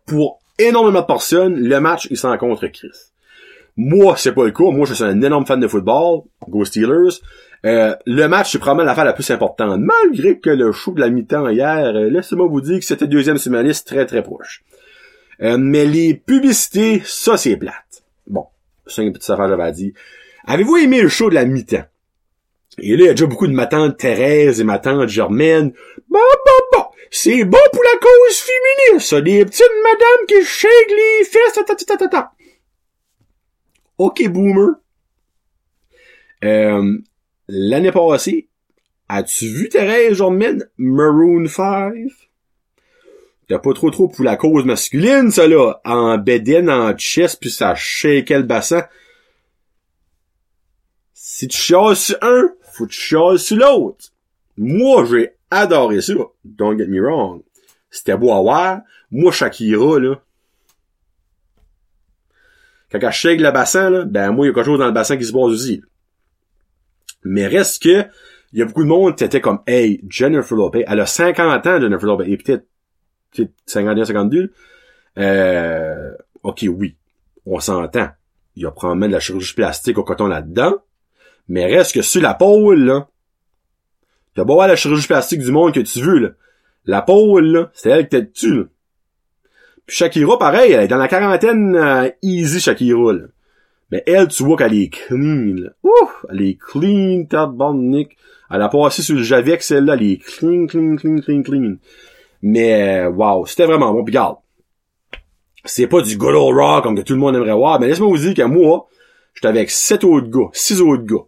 pour 0.05 0.39
énormément 0.57 1.01
de 1.01 1.05
personnes, 1.05 1.59
le 1.59 1.81
match, 1.81 2.07
il 2.11 2.15
s'en 2.15 2.37
contre 2.37 2.67
Chris. 2.67 2.91
Moi, 3.75 4.15
c'est 4.15 4.31
pas 4.31 4.45
le 4.45 4.51
cas. 4.51 4.71
Moi, 4.71 4.85
je 4.85 4.93
suis 4.93 5.03
un 5.03 5.21
énorme 5.21 5.45
fan 5.45 5.59
de 5.59 5.67
football. 5.67 6.21
Go 6.47 6.63
Steelers. 6.63 7.19
Euh, 7.65 7.93
le 8.05 8.27
match, 8.27 8.53
c'est 8.53 8.59
probablement 8.59 8.87
l'affaire 8.87 9.03
la 9.03 9.11
plus 9.11 9.29
importante. 9.31 9.81
Malgré 9.81 10.39
que 10.39 10.51
le 10.51 10.71
show 10.71 10.93
de 10.93 11.01
la 11.01 11.09
mi-temps 11.09 11.49
hier, 11.49 11.87
euh, 11.87 12.09
laissez-moi 12.09 12.47
vous 12.47 12.61
dire 12.61 12.79
que 12.79 12.85
c'était 12.85 13.05
deuxième 13.05 13.37
sur 13.37 13.51
ma 13.51 13.63
liste 13.63 13.85
très 13.85 14.05
très 14.05 14.23
proche. 14.23 14.63
Euh, 15.41 15.57
mais 15.59 15.85
les 15.85 16.13
publicités, 16.13 17.01
ça 17.05 17.37
c'est 17.37 17.57
plate. 17.57 18.03
Bon, 18.25 18.47
c'est 18.85 19.03
une 19.03 19.13
petite 19.13 19.29
affaire 19.29 19.49
j'avais 19.49 19.71
dit. 19.71 19.93
Avez-vous 20.45 20.77
aimé 20.77 21.01
le 21.01 21.09
show 21.09 21.29
de 21.29 21.35
la 21.35 21.45
mi-temps? 21.45 21.85
Et 22.79 22.95
là, 22.95 23.03
il 23.03 23.05
y 23.05 23.09
a 23.09 23.13
déjà 23.13 23.25
beaucoup 23.25 23.47
de 23.47 23.53
ma 23.53 23.65
tante 23.65 23.97
Thérèse 23.97 24.61
et 24.61 24.63
ma 24.63 24.79
tante 24.79 25.09
Germaine. 25.09 25.73
Bon, 26.09 26.19
bon, 26.19 26.77
bon! 26.77 26.83
C'est 27.09 27.43
bon 27.43 27.57
pour 27.71 27.83
la 27.83 27.99
cause 27.99 28.37
féminine, 28.37 28.99
ça! 28.99 29.21
Des 29.21 29.45
petites 29.45 29.65
madames 29.83 30.25
qui 30.27 30.43
shake 30.43 30.89
les 30.89 31.25
fesses, 31.25 31.53
ta, 31.53 31.63
ta, 31.63 31.97
ta, 31.97 32.07
ta, 32.07 32.31
OK, 33.97 34.27
boomer. 34.29 34.75
Euh, 36.43 36.99
l'année 37.47 37.91
passée, 37.91 38.47
as-tu 39.09 39.47
vu 39.47 39.69
Thérèse 39.69 40.17
Germaine? 40.17 40.69
Maroon 40.77 41.47
5? 41.47 41.93
T'as 43.47 43.59
pas 43.59 43.73
trop 43.73 43.89
trop 43.91 44.09
pour 44.09 44.25
la 44.25 44.35
cause 44.35 44.65
masculine, 44.65 45.31
ça, 45.31 45.47
là. 45.47 45.79
En 45.85 46.17
bedaine, 46.17 46.69
en 46.69 46.95
chest, 46.97 47.39
puis 47.39 47.49
ça 47.49 47.75
shake 47.75 48.29
le 48.29 48.43
bassin. 48.43 48.83
Si 51.13 51.47
tu 51.47 51.57
chiales 51.57 51.95
sur 51.95 52.17
un, 52.21 52.49
faut 52.73 52.85
que 52.85 52.91
tu 52.91 52.99
chiales 52.99 53.39
sur 53.39 53.57
l'autre. 53.57 54.05
Moi, 54.57 55.05
j'ai 55.05 55.31
adoré 55.49 56.01
ça. 56.01 56.13
Don't 56.43 56.77
get 56.77 56.87
me 56.87 57.01
wrong. 57.01 57.41
C'était 57.89 58.17
beau 58.17 58.33
à 58.33 58.41
voir. 58.41 58.81
Moi, 59.11 59.31
Shakira, 59.31 59.99
là. 59.99 60.21
Quand 62.91 62.99
elle 63.01 63.11
shake 63.11 63.39
le 63.39 63.51
bassin, 63.51 63.89
là, 63.89 64.05
ben, 64.05 64.31
moi, 64.31 64.45
il 64.45 64.49
y 64.49 64.51
a 64.51 64.55
quelque 64.55 64.65
chose 64.65 64.79
dans 64.79 64.87
le 64.87 64.91
bassin 64.91 65.17
qui 65.17 65.25
se 65.25 65.31
passe 65.31 65.41
aussi. 65.43 65.81
Mais 67.23 67.47
reste 67.47 67.81
que, 67.83 68.05
il 68.53 68.59
y 68.59 68.61
a 68.61 68.65
beaucoup 68.65 68.83
de 68.83 68.89
monde 68.89 69.15
qui 69.15 69.23
était 69.23 69.41
comme, 69.41 69.61
hey, 69.67 70.01
Jennifer 70.09 70.55
Lopez, 70.55 70.85
elle 70.87 70.99
a 70.99 71.05
50 71.05 71.67
ans, 71.67 71.81
Jennifer 71.81 72.07
Lopez, 72.07 72.31
et 72.31 72.37
peut-être, 72.37 72.65
51, 73.65 74.05
52, 74.05 74.51
euh, 75.17 76.11
ok, 76.43 76.65
oui, 76.69 76.95
on 77.45 77.59
s'entend. 77.59 78.09
Il 78.55 78.63
y 78.63 78.65
a 78.65 78.71
probablement 78.71 79.07
de 79.07 79.13
la 79.13 79.19
chirurgie 79.19 79.53
plastique 79.53 79.97
au 79.97 80.03
coton 80.03 80.27
là-dedans, 80.27 80.75
mais 81.47 81.65
reste 81.65 81.93
que 81.93 82.01
sur 82.01 82.21
la 82.21 82.33
pôle, 82.33 82.83
là, 82.83 83.07
t'as 84.35 84.43
beau 84.43 84.55
voir 84.55 84.67
la 84.67 84.75
chirurgie 84.75 85.07
plastique 85.07 85.41
du 85.41 85.51
monde 85.51 85.73
que 85.73 85.79
tu 85.79 86.01
veux, 86.01 86.19
là. 86.19 86.29
La 86.85 87.01
pôle, 87.01 87.45
là, 87.45 87.71
c'est 87.73 87.89
elle 87.89 88.03
qui 88.03 88.09
t'es 88.09 88.21
dessus, 88.23 88.55
là. 88.55 88.63
Puis 89.85 89.95
Shakira, 89.95 90.37
pareil, 90.37 90.73
elle 90.73 90.83
est 90.83 90.87
dans 90.87 90.97
la 90.97 91.07
quarantaine 91.07 91.75
euh, 91.75 92.09
easy, 92.21 92.59
Shakira, 92.59 93.13
là. 93.13 93.25
Mais 93.91 94.03
elle, 94.05 94.27
tu 94.27 94.43
vois 94.43 94.57
qu'elle 94.57 94.73
est 94.73 94.89
clean, 94.89 95.55
là. 95.55 95.69
Ouf! 95.83 96.25
Elle 96.29 96.41
est 96.41 96.57
clean, 96.59 97.25
ta 97.25 97.49
Nick. 97.73 98.17
Elle 98.49 98.61
a 98.61 98.69
passé 98.69 99.01
sur 99.01 99.15
le 99.15 99.23
Javex, 99.23 99.65
celle-là, 99.65 99.93
elle 99.93 100.03
est 100.03 100.17
clean, 100.17 100.67
clean, 100.67 100.95
clean, 100.97 101.19
clean, 101.19 101.41
clean. 101.41 101.75
Mais, 102.41 103.05
euh, 103.05 103.09
wow, 103.09 103.45
c'était 103.45 103.65
vraiment 103.65 103.93
bon. 103.93 104.03
Puis 104.03 104.11
regarde, 104.11 104.37
c'est 105.67 105.87
pas 105.87 106.01
du 106.01 106.17
good 106.17 106.35
old 106.35 106.57
rock 106.57 106.83
comme 106.83 106.95
que 106.95 107.01
tout 107.01 107.13
le 107.13 107.19
monde 107.19 107.35
aimerait 107.35 107.53
voir, 107.53 107.79
mais 107.79 107.87
laisse-moi 107.87 108.09
vous 108.09 108.17
dire 108.17 108.33
que 108.33 108.43
moi, 108.43 108.87
j'étais 109.33 109.47
avec 109.47 109.69
sept 109.69 110.03
autres 110.03 110.29
gars, 110.29 110.49
six 110.53 110.81
autres 110.81 111.03
gars, 111.03 111.25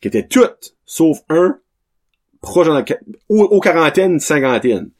qui 0.00 0.08
étaient 0.08 0.26
toutes, 0.26 0.74
sauf 0.84 1.18
un, 1.28 1.58
proche 2.40 2.66
dans 2.66 2.74
la, 2.74 2.84
aux, 3.28 3.60
quarantaine, 3.60 4.20
cinquantaine. 4.20 4.90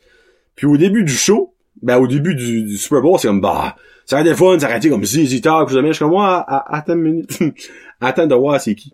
Puis 0.56 0.66
au 0.66 0.76
début 0.76 1.04
du 1.04 1.12
show, 1.12 1.54
ben 1.82 1.98
au 1.98 2.06
début 2.06 2.34
du, 2.34 2.76
Super 2.76 3.02
Bowl, 3.02 3.18
c'est 3.18 3.28
comme 3.28 3.40
bah 3.40 3.76
ça 4.06 4.18
a 4.18 4.22
des 4.22 4.34
fun, 4.34 4.58
ça 4.58 4.68
a 4.68 4.76
été 4.76 4.88
comme 4.88 5.04
ZZ 5.04 5.40
Talk, 5.40 5.68
vous 5.68 5.74
savez, 5.74 5.88
je 5.88 5.92
suis 5.94 6.04
comme 6.04 6.12
moi, 6.12 6.44
attends 6.48 6.94
une 6.94 7.00
minute, 7.00 7.38
attends 8.00 8.26
de 8.26 8.34
voir 8.34 8.60
c'est 8.60 8.74
qui. 8.74 8.92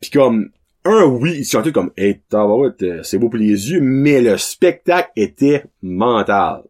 Puis 0.00 0.10
comme 0.10 0.50
un 0.84 1.04
oui, 1.04 1.38
ils 1.38 1.62
tous 1.62 1.72
comme 1.72 1.92
hey, 1.96 2.20
euh, 2.32 3.02
c'est 3.02 3.18
beau 3.18 3.28
pour 3.28 3.38
les 3.38 3.70
yeux, 3.70 3.80
mais 3.80 4.20
le 4.20 4.36
spectacle 4.36 5.10
était 5.16 5.64
mental. 5.82 6.64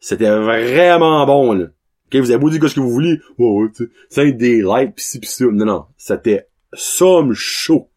C'était 0.00 0.30
vraiment 0.30 1.26
bon 1.26 1.52
là. 1.52 1.66
Vous 2.12 2.30
avez 2.30 2.38
beau 2.38 2.48
dire 2.48 2.66
ce 2.68 2.74
que 2.74 2.80
vous 2.80 2.90
voulez, 2.90 3.20
ouais, 3.36 3.68
c'est 4.08 4.32
des 4.32 4.62
lights 4.62 4.94
pis 4.94 5.04
ci 5.04 5.20
pis 5.20 5.26
ça. 5.26 5.44
Non, 5.44 5.66
non, 5.66 5.84
c'était 5.98 6.48
somme 6.72 7.34
chaud. 7.34 7.90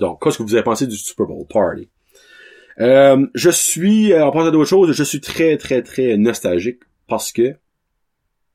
Donc, 0.00 0.22
qu'est-ce 0.22 0.38
que 0.38 0.42
vous 0.42 0.54
avez 0.54 0.64
pensé 0.64 0.86
du 0.86 0.96
Super 0.96 1.26
Bowl 1.26 1.46
Party? 1.46 1.88
Euh, 2.80 3.26
je 3.34 3.50
suis, 3.50 4.12
euh, 4.12 4.24
en 4.24 4.30
pensant 4.30 4.50
d'autres 4.50 4.68
choses, 4.68 4.92
je 4.92 5.04
suis 5.04 5.20
très, 5.20 5.58
très, 5.58 5.82
très 5.82 6.16
nostalgique 6.16 6.80
parce 7.06 7.30
que 7.30 7.54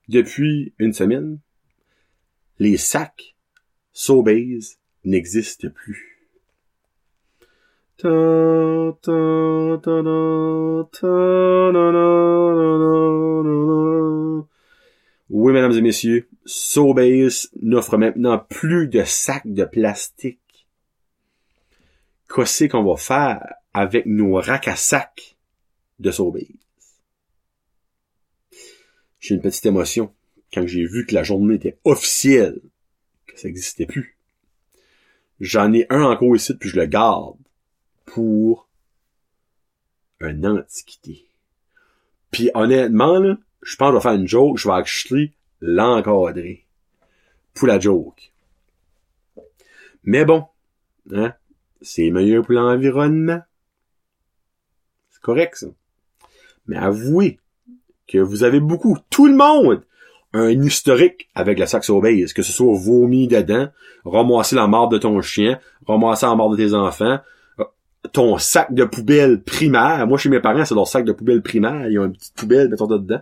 depuis 0.10 0.74
une 0.79 0.94
semaine, 0.94 1.38
les 2.58 2.77
sacs 2.77 3.36
Sobase 3.94 4.79
n'existe 5.06 5.70
plus. 5.70 6.16
Oui, 15.30 15.54
mesdames 15.54 15.72
et 15.72 15.82
messieurs, 15.82 16.28
Sobase 16.46 17.50
n'offre 17.62 17.98
maintenant 17.98 18.38
plus 18.38 18.88
de 18.88 19.04
sacs 19.06 19.48
de 19.48 19.64
plastique. 19.64 20.68
Qu'est-ce 22.34 22.66
qu'on 22.66 22.84
va 22.84 22.98
faire 22.98 23.54
avec 23.74 24.06
nos 24.06 24.36
racks 24.36 24.68
à 24.68 24.76
sacs 24.76 25.38
de 26.00 26.12
Sobase? 26.12 26.44
J'ai 29.20 29.36
une 29.36 29.42
petite 29.42 29.66
émotion 29.66 30.14
quand 30.54 30.68
j'ai 30.68 30.86
vu 30.86 31.06
que 31.06 31.16
la 31.16 31.24
journée 31.24 31.56
était 31.56 31.80
officielle, 31.84 32.60
que 33.26 33.40
ça 33.40 33.48
n'existait 33.48 33.86
plus. 33.86 34.14
J'en 35.39 35.74
ai 35.74 35.86
un 35.89 36.04
encore 36.04 36.36
ici, 36.36 36.56
puis 36.56 36.70
je 36.70 36.80
le 36.80 36.86
garde 36.86 37.38
pour 38.06 38.70
un 40.22 40.44
antiquité. 40.44 41.27
Puis 42.32 42.50
honnêtement, 42.54 43.20
là, 43.20 43.38
je 43.62 43.75
pense 43.75 43.89
que 43.89 43.94
je 43.94 43.98
vais 43.98 44.04
faire 44.04 44.20
une 44.20 44.27
joke, 44.27 44.58
je 44.58 44.68
vais 44.68 44.75
acheter 44.75 45.34
l'encadrer. 45.62 46.65
Pour 47.54 47.68
la 47.68 47.80
joke. 47.80 48.34
Mais 50.04 50.25
bon, 50.25 50.46
hein, 51.12 51.34
c'est 51.82 52.12
meilleur 52.12 52.44
pour 52.44 52.54
l'environnement. 52.54 53.42
C'est 55.10 55.22
correct, 55.22 55.56
ça. 55.56 55.68
Mais 56.68 56.75
avouez 56.75 57.39
que 58.08 58.18
vous 58.18 58.44
avez 58.44 58.60
beaucoup, 58.60 58.98
tout 59.10 59.27
le 59.27 59.36
monde, 59.36 59.86
un 60.36 60.62
historique 60.62 61.30
avec 61.34 61.58
la 61.58 61.65
saxo-base, 61.65 62.34
que 62.34 62.42
ce 62.42 62.51
soit 62.51 62.74
vomi 62.74 63.27
dedans, 63.27 63.70
ramasser 64.04 64.56
la 64.56 64.68
marde 64.68 64.92
de 64.92 64.98
ton 64.98 65.22
chien, 65.22 65.60
ramasser 65.88 66.25
la 66.25 66.36
marde 66.36 66.58
de 66.58 66.65
tes 66.65 66.74
enfants, 66.74 67.20
ton 68.12 68.38
sac 68.38 68.74
de 68.74 68.84
poubelle 68.84 69.42
primaire. 69.42 70.06
Moi, 70.08 70.18
chez 70.18 70.30
mes 70.30 70.42
parents, 70.42 70.65
c'est 70.65 70.75
leur 70.75 70.88
sac 70.88 71.06
de 71.06 71.13
poubelle 71.13 71.42
primaire. 71.42 71.88
Ils 71.89 72.00
ont 72.00 72.06
une 72.06 72.13
petite 72.13 72.36
poubelle, 72.36 72.70
mettons 72.70 72.88
ça 72.88 72.98
dedans. 72.98 73.22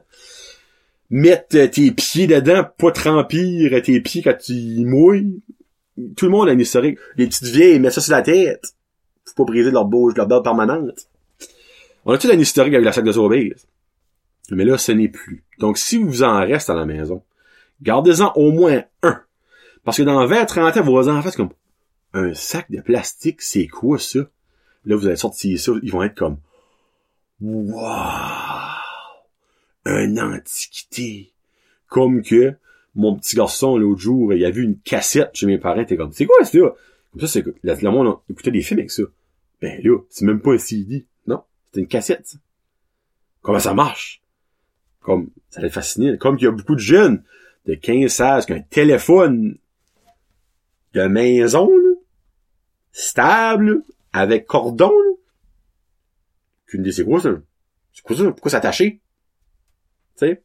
Mettre 1.12 1.66
tes 1.68 1.92
pieds 1.92 2.26
dedans, 2.26 2.66
pas 2.78 2.92
trempir 2.92 3.82
tes 3.84 4.02
pieds 4.02 4.24
quand 4.24 4.38
tu 4.38 4.84
mouilles. 4.84 5.42
Tout 6.18 6.26
le 6.26 6.32
monde 6.32 6.50
a 6.50 6.54
une 6.54 6.62
historique. 6.62 6.98
Les 7.16 7.28
petites 7.28 7.48
vieilles 7.48 7.80
mettent 7.80 7.94
ça 7.94 8.02
sur 8.02 8.14
la 8.14 8.24
tête. 8.24 8.74
Faut 9.26 9.46
pas 9.46 9.52
briser 9.52 9.70
leur 9.70 9.86
bouche, 9.86 10.16
leur 10.16 10.26
dode 10.26 10.44
permanente. 10.44 11.08
On 12.06 12.14
a 12.14 12.18
tout 12.18 12.28
un 12.28 12.40
historique 12.40 12.74
avec 12.74 12.86
la 12.86 12.92
sac 12.92 13.06
de 13.06 13.12
sorbise. 13.12 13.68
Mais 14.56 14.66
là, 14.66 14.78
ce 14.78 14.92
n'est 14.92 15.10
plus. 15.10 15.44
Donc, 15.60 15.78
si 15.78 15.98
vous 15.98 16.24
en 16.24 16.40
reste 16.40 16.70
à 16.70 16.76
la 16.76 16.86
maison, 16.86 17.24
gardez-en 17.82 18.32
au 18.36 18.52
moins 18.52 18.84
un. 19.02 19.22
Parce 19.84 19.98
que 19.98 20.04
dans 20.04 20.26
20-30 20.26 20.80
ans, 20.80 20.84
vos 20.84 21.10
enfants, 21.10 21.30
c'est 21.30 21.38
comme, 21.38 21.54
un 22.14 22.34
sac 22.34 22.70
de 22.72 22.82
plastique, 22.82 23.42
c'est 23.42 23.68
quoi 23.68 24.00
ça? 24.00 24.20
Là, 24.86 24.96
vous 24.96 25.08
allez 25.08 25.16
sortir 25.16 25.60
ça, 25.60 25.72
ils 25.82 25.92
vont 25.92 26.04
être 26.04 26.16
comme 26.16 26.38
Wow! 27.42 27.82
Un 29.86 30.18
antiquité! 30.18 31.34
Comme 31.88 32.22
que 32.22 32.56
mon 32.96 33.16
petit 33.16 33.36
garçon, 33.36 33.78
l'autre 33.78 34.02
jour, 34.02 34.34
il 34.34 34.46
a 34.46 34.52
vu 34.52 34.64
une 34.64 34.80
cassette 34.80 35.32
chez 35.34 35.46
mes 35.46 35.58
parents, 35.58 35.84
t'es 35.84 35.98
comme 35.98 36.14
C'est 36.14 36.26
quoi 36.26 36.44
ça? 36.44 36.60
Comme 36.60 37.22
ça, 37.22 37.28
c'est 37.28 37.44
que 37.44 37.56
le 37.64 37.90
monde 37.90 38.18
écoutait 38.30 38.52
des 38.52 38.62
films 38.62 38.80
avec 38.80 38.92
ça. 38.92 39.04
Ben 39.62 39.80
là, 39.84 39.98
c'est 40.10 40.26
même 40.26 40.42
pas 40.42 40.54
un 40.54 40.58
CD. 40.58 41.06
Non, 41.28 41.44
c'est 41.72 41.80
une 41.80 41.88
cassette. 41.88 42.36
Comment 43.42 43.60
ça 43.60 43.74
marche? 43.74 44.23
Comme, 45.04 45.30
ça 45.50 45.62
les 45.62 45.70
fasciné. 45.70 46.18
Comme 46.18 46.38
qu'il 46.38 46.46
y 46.46 46.48
a 46.48 46.52
beaucoup 46.52 46.76
de 46.76 46.80
jeunes 46.80 47.24
de 47.66 47.76
15 47.76 48.12
16 48.12 48.46
qui 48.46 48.54
ont 48.54 48.56
un 48.56 48.62
téléphone 48.62 49.58
de 50.94 51.02
maison, 51.04 51.68
là, 51.68 51.96
stable, 52.92 53.84
avec 54.12 54.46
cordon. 54.46 54.94
Qu'une 56.68 56.84
des 56.84 56.92
c'est 56.92 57.04
quoi 57.04 57.20
ça? 57.20 57.32
C'est 57.94 58.04
quoi 58.04 58.16
ça? 58.16 58.24
Pourquoi 58.32 58.52
s'attacher? 58.52 59.00
Tu 60.18 60.28
sais? 60.28 60.42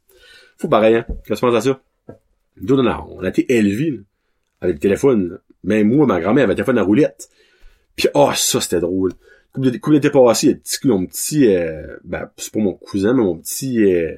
Faut 0.59 0.69
pareil, 0.69 0.97
hein? 0.97 1.07
Qu'est-ce 1.25 1.41
que 1.41 1.55
à 1.55 1.61
ça? 1.61 1.81
Nous, 2.61 2.83
non, 2.83 3.07
on 3.11 3.23
a 3.23 3.29
été 3.29 3.53
élevés, 3.53 4.01
avec 4.61 4.77
le 4.77 4.81
téléphone, 4.81 5.29
là. 5.29 5.37
Même 5.65 5.89
moi, 5.89 6.07
ma 6.07 6.21
grand-mère 6.21 6.45
avait 6.45 6.53
un 6.53 6.57
téléphone 6.57 6.79
à 6.79 6.83
roulette. 6.83 7.29
Puis, 7.97 8.09
oh, 8.15 8.31
ça, 8.35 8.61
c'était 8.61 8.81
drôle. 8.81 9.13
Couple 9.53 9.93
d'été 9.93 10.11
passé, 10.11 10.49
il 10.49 10.61
petit, 10.61 10.87
mon 10.87 11.07
petit, 11.07 11.55
euh, 11.55 11.97
ben, 12.05 12.31
c'est 12.37 12.53
pas 12.53 12.61
mon 12.61 12.75
cousin, 12.75 13.13
mais 13.13 13.23
mon 13.23 13.37
petit, 13.39 13.83
euh, 13.85 14.15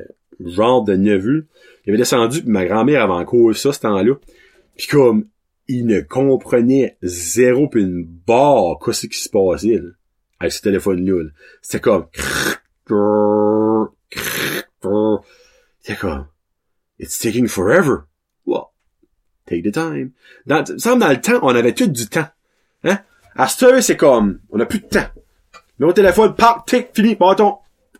genre 0.46 0.82
de 0.82 0.94
neveu. 0.94 1.46
Il 1.84 1.90
avait 1.90 1.98
descendu, 1.98 2.42
puis 2.42 2.50
ma 2.50 2.64
grand-mère 2.66 3.02
avait 3.02 3.12
encore 3.12 3.54
ça, 3.54 3.72
ce 3.72 3.80
temps-là. 3.80 4.14
Puis 4.76 4.86
comme, 4.86 5.26
il 5.68 5.86
ne 5.86 6.00
comprenait 6.00 6.96
zéro 7.02 7.68
puis 7.68 7.82
une 7.82 8.04
barre 8.04 8.78
qu'est-ce 8.84 9.06
qui 9.06 9.18
se 9.18 9.28
passait 9.28 9.76
là, 9.76 9.90
avec 10.40 10.52
ce 10.52 10.62
téléphone-là. 10.62 11.30
C'était 11.62 11.80
comme 11.80 12.06
C'était 15.80 16.00
comme 16.00 16.26
It's 16.98 17.18
taking 17.18 17.46
forever. 17.46 18.04
Well, 18.44 18.64
take 19.46 19.62
the 19.62 19.72
time. 19.72 20.12
Dans, 20.46 20.62
dans 20.62 21.08
le 21.08 21.20
temps, 21.20 21.38
on 21.42 21.54
avait 21.54 21.72
tout 21.72 21.86
du 21.86 22.06
temps. 22.06 22.28
Hein? 22.84 22.98
À 23.36 23.48
ce 23.48 23.64
heure, 23.64 23.82
c'est 23.82 23.96
comme, 23.96 24.40
on 24.50 24.60
a 24.60 24.66
plus 24.66 24.80
de 24.80 24.86
temps. 24.86 25.06
Mais 25.78 25.86
au 25.86 25.92
téléphone, 25.92 26.34
pop, 26.34 26.66
tic, 26.66 26.88
fini, 26.94 27.14
bâton, 27.14 27.56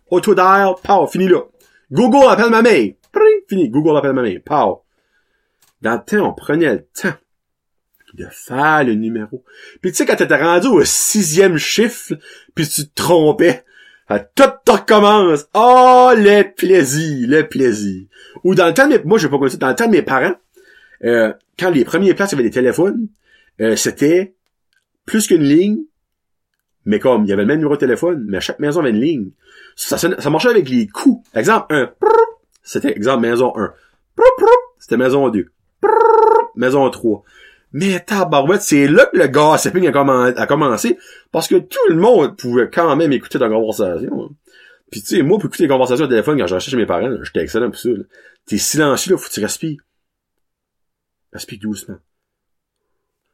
auto-dial, 0.09 0.75
pow, 0.83 1.07
fini 1.07 1.27
là. 1.27 1.41
Google 1.91 2.29
appelle 2.29 2.49
ma 2.49 2.61
mère. 2.61 2.93
Fini, 3.47 3.69
Google 3.69 3.97
appelle 3.97 4.13
ma 4.13 4.21
mère. 4.21 4.39
Pow. 4.43 4.83
Dans 5.81 5.93
le 5.93 6.03
temps, 6.05 6.29
on 6.29 6.33
prenait 6.33 6.73
le 6.73 6.85
temps 6.93 7.13
de 8.13 8.25
faire 8.29 8.83
le 8.83 8.93
numéro. 8.93 9.43
Puis 9.81 9.91
tu 9.91 9.97
sais, 9.97 10.05
quand 10.05 10.15
t'étais 10.15 10.35
rendu 10.35 10.67
au 10.67 10.83
sixième 10.83 11.57
chiffre, 11.57 12.13
puis 12.55 12.67
tu 12.67 12.87
te 12.87 12.93
trompais, 12.93 13.63
tout 14.35 14.43
te 14.65 14.71
recommence. 14.71 15.47
Oh, 15.53 16.11
le 16.15 16.43
plaisir, 16.53 17.27
le 17.29 17.47
plaisir. 17.47 18.05
Ou 18.43 18.55
dans 18.55 18.67
le 18.67 18.73
temps 18.73 18.87
de 18.87 18.97
mes, 18.97 19.03
moi 19.03 19.17
j'ai 19.17 19.29
pas 19.29 19.37
connu 19.37 19.49
ça, 19.49 19.57
dans 19.57 19.69
le 19.69 19.75
temps 19.75 19.87
de 19.87 19.91
mes 19.91 20.01
parents, 20.01 20.35
euh, 21.03 21.33
quand 21.57 21.69
les 21.69 21.85
premiers 21.85 22.13
places, 22.13 22.33
avait 22.33 22.43
des 22.43 22.51
téléphones, 22.51 23.07
euh, 23.59 23.75
c'était 23.75 24.35
plus 25.05 25.27
qu'une 25.27 25.43
ligne, 25.43 25.79
mais 26.85 26.99
comme 26.99 27.23
il 27.23 27.29
y 27.29 27.33
avait 27.33 27.43
le 27.43 27.47
même 27.47 27.57
numéro 27.57 27.75
de 27.75 27.79
téléphone, 27.79 28.25
mais 28.27 28.37
à 28.37 28.39
chaque 28.39 28.59
maison 28.59 28.81
avait 28.81 28.91
une 28.91 29.01
ligne. 29.01 29.31
Ça, 29.75 29.97
ça, 29.97 30.29
marchait 30.29 30.49
avec 30.49 30.69
les 30.69 30.87
coups. 30.87 31.27
Exemple 31.35 31.73
1, 31.73 31.91
c'était 32.63 32.91
exemple 32.91 33.21
maison 33.21 33.53
1. 33.55 33.73
C'était 34.79 34.97
maison 34.97 35.29
2. 35.29 35.45
Maison 36.55 36.89
3. 36.89 37.23
Mais 37.73 37.99
tabarouette, 38.01 38.61
c'est 38.61 38.87
là 38.87 39.05
que 39.05 39.17
le 39.17 39.27
gossiping 39.27 39.87
a, 39.87 40.41
a 40.41 40.47
commencé, 40.47 40.97
parce 41.31 41.47
que 41.47 41.55
tout 41.55 41.79
le 41.89 41.95
monde 41.95 42.37
pouvait 42.37 42.69
quand 42.69 42.95
même 42.95 43.13
écouter 43.13 43.39
ta 43.39 43.47
conversation. 43.47 44.35
Puis 44.91 45.01
tu 45.01 45.15
sais, 45.15 45.23
moi, 45.23 45.37
pour 45.37 45.47
écouter 45.47 45.63
les 45.63 45.69
conversations 45.69 46.05
au 46.05 46.09
téléphone 46.09 46.37
quand 46.37 46.47
j'achetais 46.47 46.71
chez 46.71 46.77
mes 46.77 46.85
parents, 46.85 47.23
j'étais 47.23 47.39
excellent 47.39 47.69
pour 47.69 47.79
ça. 47.79 47.89
T'es 48.45 48.57
silencieux, 48.57 49.13
là, 49.13 49.17
faut 49.17 49.29
que 49.29 49.33
tu 49.33 49.39
respires. 49.39 49.81
Respire 51.31 51.59
doucement. 51.61 51.97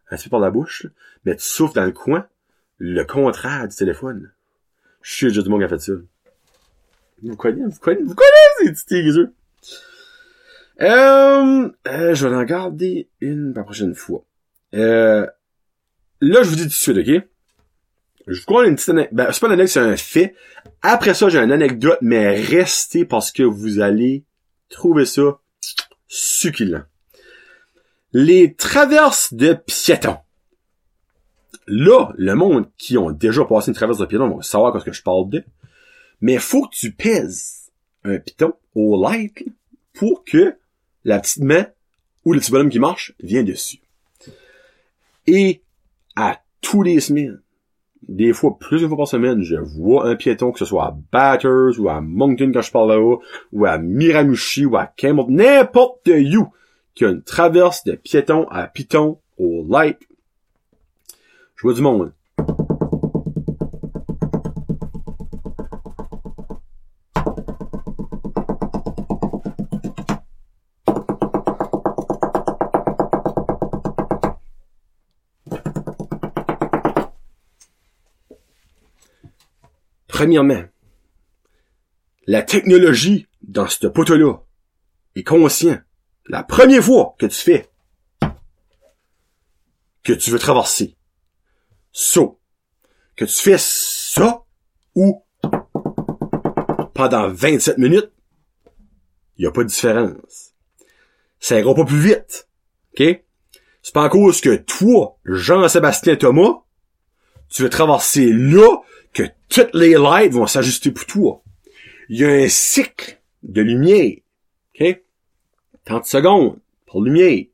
Respire 0.06 0.30
par 0.30 0.40
la 0.40 0.52
bouche, 0.52 0.86
mais 1.26 1.36
tu 1.36 1.44
souffles 1.44 1.74
dans 1.74 1.86
le 1.86 1.92
coin, 1.92 2.28
le 2.78 3.04
contraire 3.04 3.68
du 3.68 3.76
téléphone. 3.76 4.32
Je 5.02 5.14
suis 5.14 5.34
juste 5.34 5.46
du 5.46 5.50
monde 5.50 5.62
qui 5.62 5.66
a 5.66 5.70
fait 5.70 5.80
ça. 5.80 5.94
Vous 7.24 7.36
connaissez, 7.36 7.64
vous 7.64 7.80
connaissez, 7.80 8.04
vous 8.04 8.16
connaissez 8.16 8.76
ces 8.76 8.86
petits 8.86 9.32
euh, 10.82 11.70
euh, 11.88 12.14
je 12.14 12.28
vais 12.28 12.36
en 12.36 12.44
garder 12.44 13.10
une 13.20 13.54
la 13.54 13.64
prochaine 13.64 13.96
fois. 13.96 14.24
Euh, 14.76 15.26
là, 16.22 16.44
je 16.44 16.50
vous 16.50 16.56
dis 16.56 16.64
tout 16.64 16.68
de 16.68 16.74
suite, 16.74 16.98
OK? 16.98 17.24
Je 18.28 18.40
vous 18.40 18.46
crois 18.46 18.68
une 18.68 18.76
petite 18.76 18.90
anecdote. 18.90 19.14
Ben, 19.14 19.32
c'est 19.32 19.40
pas 19.40 19.48
une 19.48 19.54
anecdote, 19.54 19.72
c'est 19.72 19.80
un 19.80 19.98
fait. 19.98 20.36
Après 20.82 21.14
ça, 21.14 21.30
j'ai 21.30 21.40
une 21.40 21.52
anecdote, 21.52 21.98
mais 22.02 22.40
restez 22.40 23.06
parce 23.06 23.32
que 23.32 23.44
vous 23.44 23.80
allez 23.80 24.26
trouver 24.70 25.06
ça 25.06 25.40
succulent. 26.08 26.86
Les 28.14 28.54
traverses 28.54 29.34
de 29.34 29.54
piétons. 29.54 30.18
Là, 31.68 32.14
le 32.18 32.34
monde 32.36 32.68
qui 32.78 32.98
ont 32.98 33.12
déjà 33.12 33.44
passé 33.46 33.70
une 33.70 33.76
traverse 33.76 34.00
de 34.00 34.06
piétons 34.06 34.30
vont 34.30 34.42
savoir 34.42 34.80
ce 34.80 34.86
que 34.86 34.94
je 34.94 35.04
parle 35.04 35.30
de. 35.30 35.44
Mais 36.22 36.38
faut 36.38 36.68
que 36.68 36.76
tu 36.76 36.92
pèses 36.92 37.72
un 38.04 38.18
piton 38.18 38.54
au 38.76 39.02
light 39.02 39.46
pour 39.94 40.24
que 40.24 40.56
la 41.04 41.20
petite 41.20 41.44
main 41.44 41.68
ou 42.26 42.34
le 42.34 42.40
petit 42.40 42.52
bonhomme 42.52 42.70
qui 42.70 42.80
marche 42.80 43.14
vient 43.22 43.44
dessus. 43.44 43.80
Et 45.26 45.62
à 46.16 46.42
tous 46.62 46.84
les 46.84 47.00
semaines, 47.00 47.42
des 48.08 48.32
fois, 48.32 48.58
plusieurs 48.58 48.90
fois 48.90 48.98
par 48.98 49.08
semaine, 49.08 49.42
je 49.42 49.56
vois 49.56 50.08
un 50.08 50.16
piéton, 50.16 50.52
que 50.52 50.60
ce 50.60 50.66
soit 50.66 50.86
à 50.86 50.98
Batters, 51.12 51.80
ou 51.80 51.90
à 51.90 52.00
Moncton 52.00 52.52
quand 52.54 52.62
je 52.62 52.72
parle 52.72 52.90
là-haut, 52.90 53.22
ou 53.52 53.66
à 53.66 53.78
Miramichi, 53.78 54.66
ou 54.66 54.78
à 54.78 54.86
Campbell, 54.86 55.26
n'importe 55.30 56.08
où, 56.08 56.48
qui 56.96 57.06
a 57.06 57.10
une 57.10 57.22
traverse 57.22 57.84
de 57.84 57.94
piéton 57.94 58.48
à 58.50 58.68
piton 58.68 59.20
au 59.38 59.66
light. 59.70 60.00
Je 61.58 61.64
vois 61.64 61.74
du 61.74 61.82
monde. 61.82 62.14
Premièrement, 80.08 80.64
la 82.28 82.44
technologie 82.44 83.28
dans 83.42 83.68
ce 83.68 83.88
poteau-là 83.88 84.44
est 85.16 85.24
conscient. 85.24 85.80
La 86.28 86.44
première 86.44 86.84
fois 86.84 87.16
que 87.18 87.26
tu 87.26 87.40
fais 87.40 87.68
que 90.04 90.14
tu 90.14 90.30
veux 90.30 90.40
traverser, 90.40 90.97
ça, 91.98 92.22
que 93.16 93.26
tu 93.26 93.34
fais 93.34 93.58
ça 93.58 94.44
ou 94.94 95.24
pendant 96.94 97.28
27 97.30 97.80
minutes, 97.80 98.12
il 99.38 99.42
n'y 99.42 99.48
a 99.48 99.52
pas 99.52 99.64
de 99.64 99.70
différence. 99.70 100.54
Ça 101.40 101.60
ira 101.60 101.74
pas 101.74 101.86
plus 101.86 102.00
vite. 102.00 102.48
OK? 102.92 103.24
C'est 103.82 103.94
pas 103.94 104.04
en 104.04 104.10
cause 104.10 104.42
que 104.42 104.58
toi, 104.58 105.18
Jean-Sébastien 105.26 106.18
Thomas, 106.18 106.64
tu 107.50 107.64
veux 107.64 107.70
traverser 107.70 108.32
là 108.32 108.78
que 109.12 109.24
toutes 109.50 109.74
les 109.74 109.94
lights 109.94 110.34
vont 110.34 110.46
s'ajuster 110.46 110.92
pour 110.92 111.06
toi. 111.08 111.44
Il 112.10 112.20
y 112.20 112.26
a 112.26 112.30
un 112.30 112.48
cycle 112.48 113.20
de 113.42 113.62
lumière. 113.62 114.18
OK? 114.80 115.04
30 115.86 116.06
secondes 116.06 116.60
pour 116.86 117.02
lumière. 117.02 117.46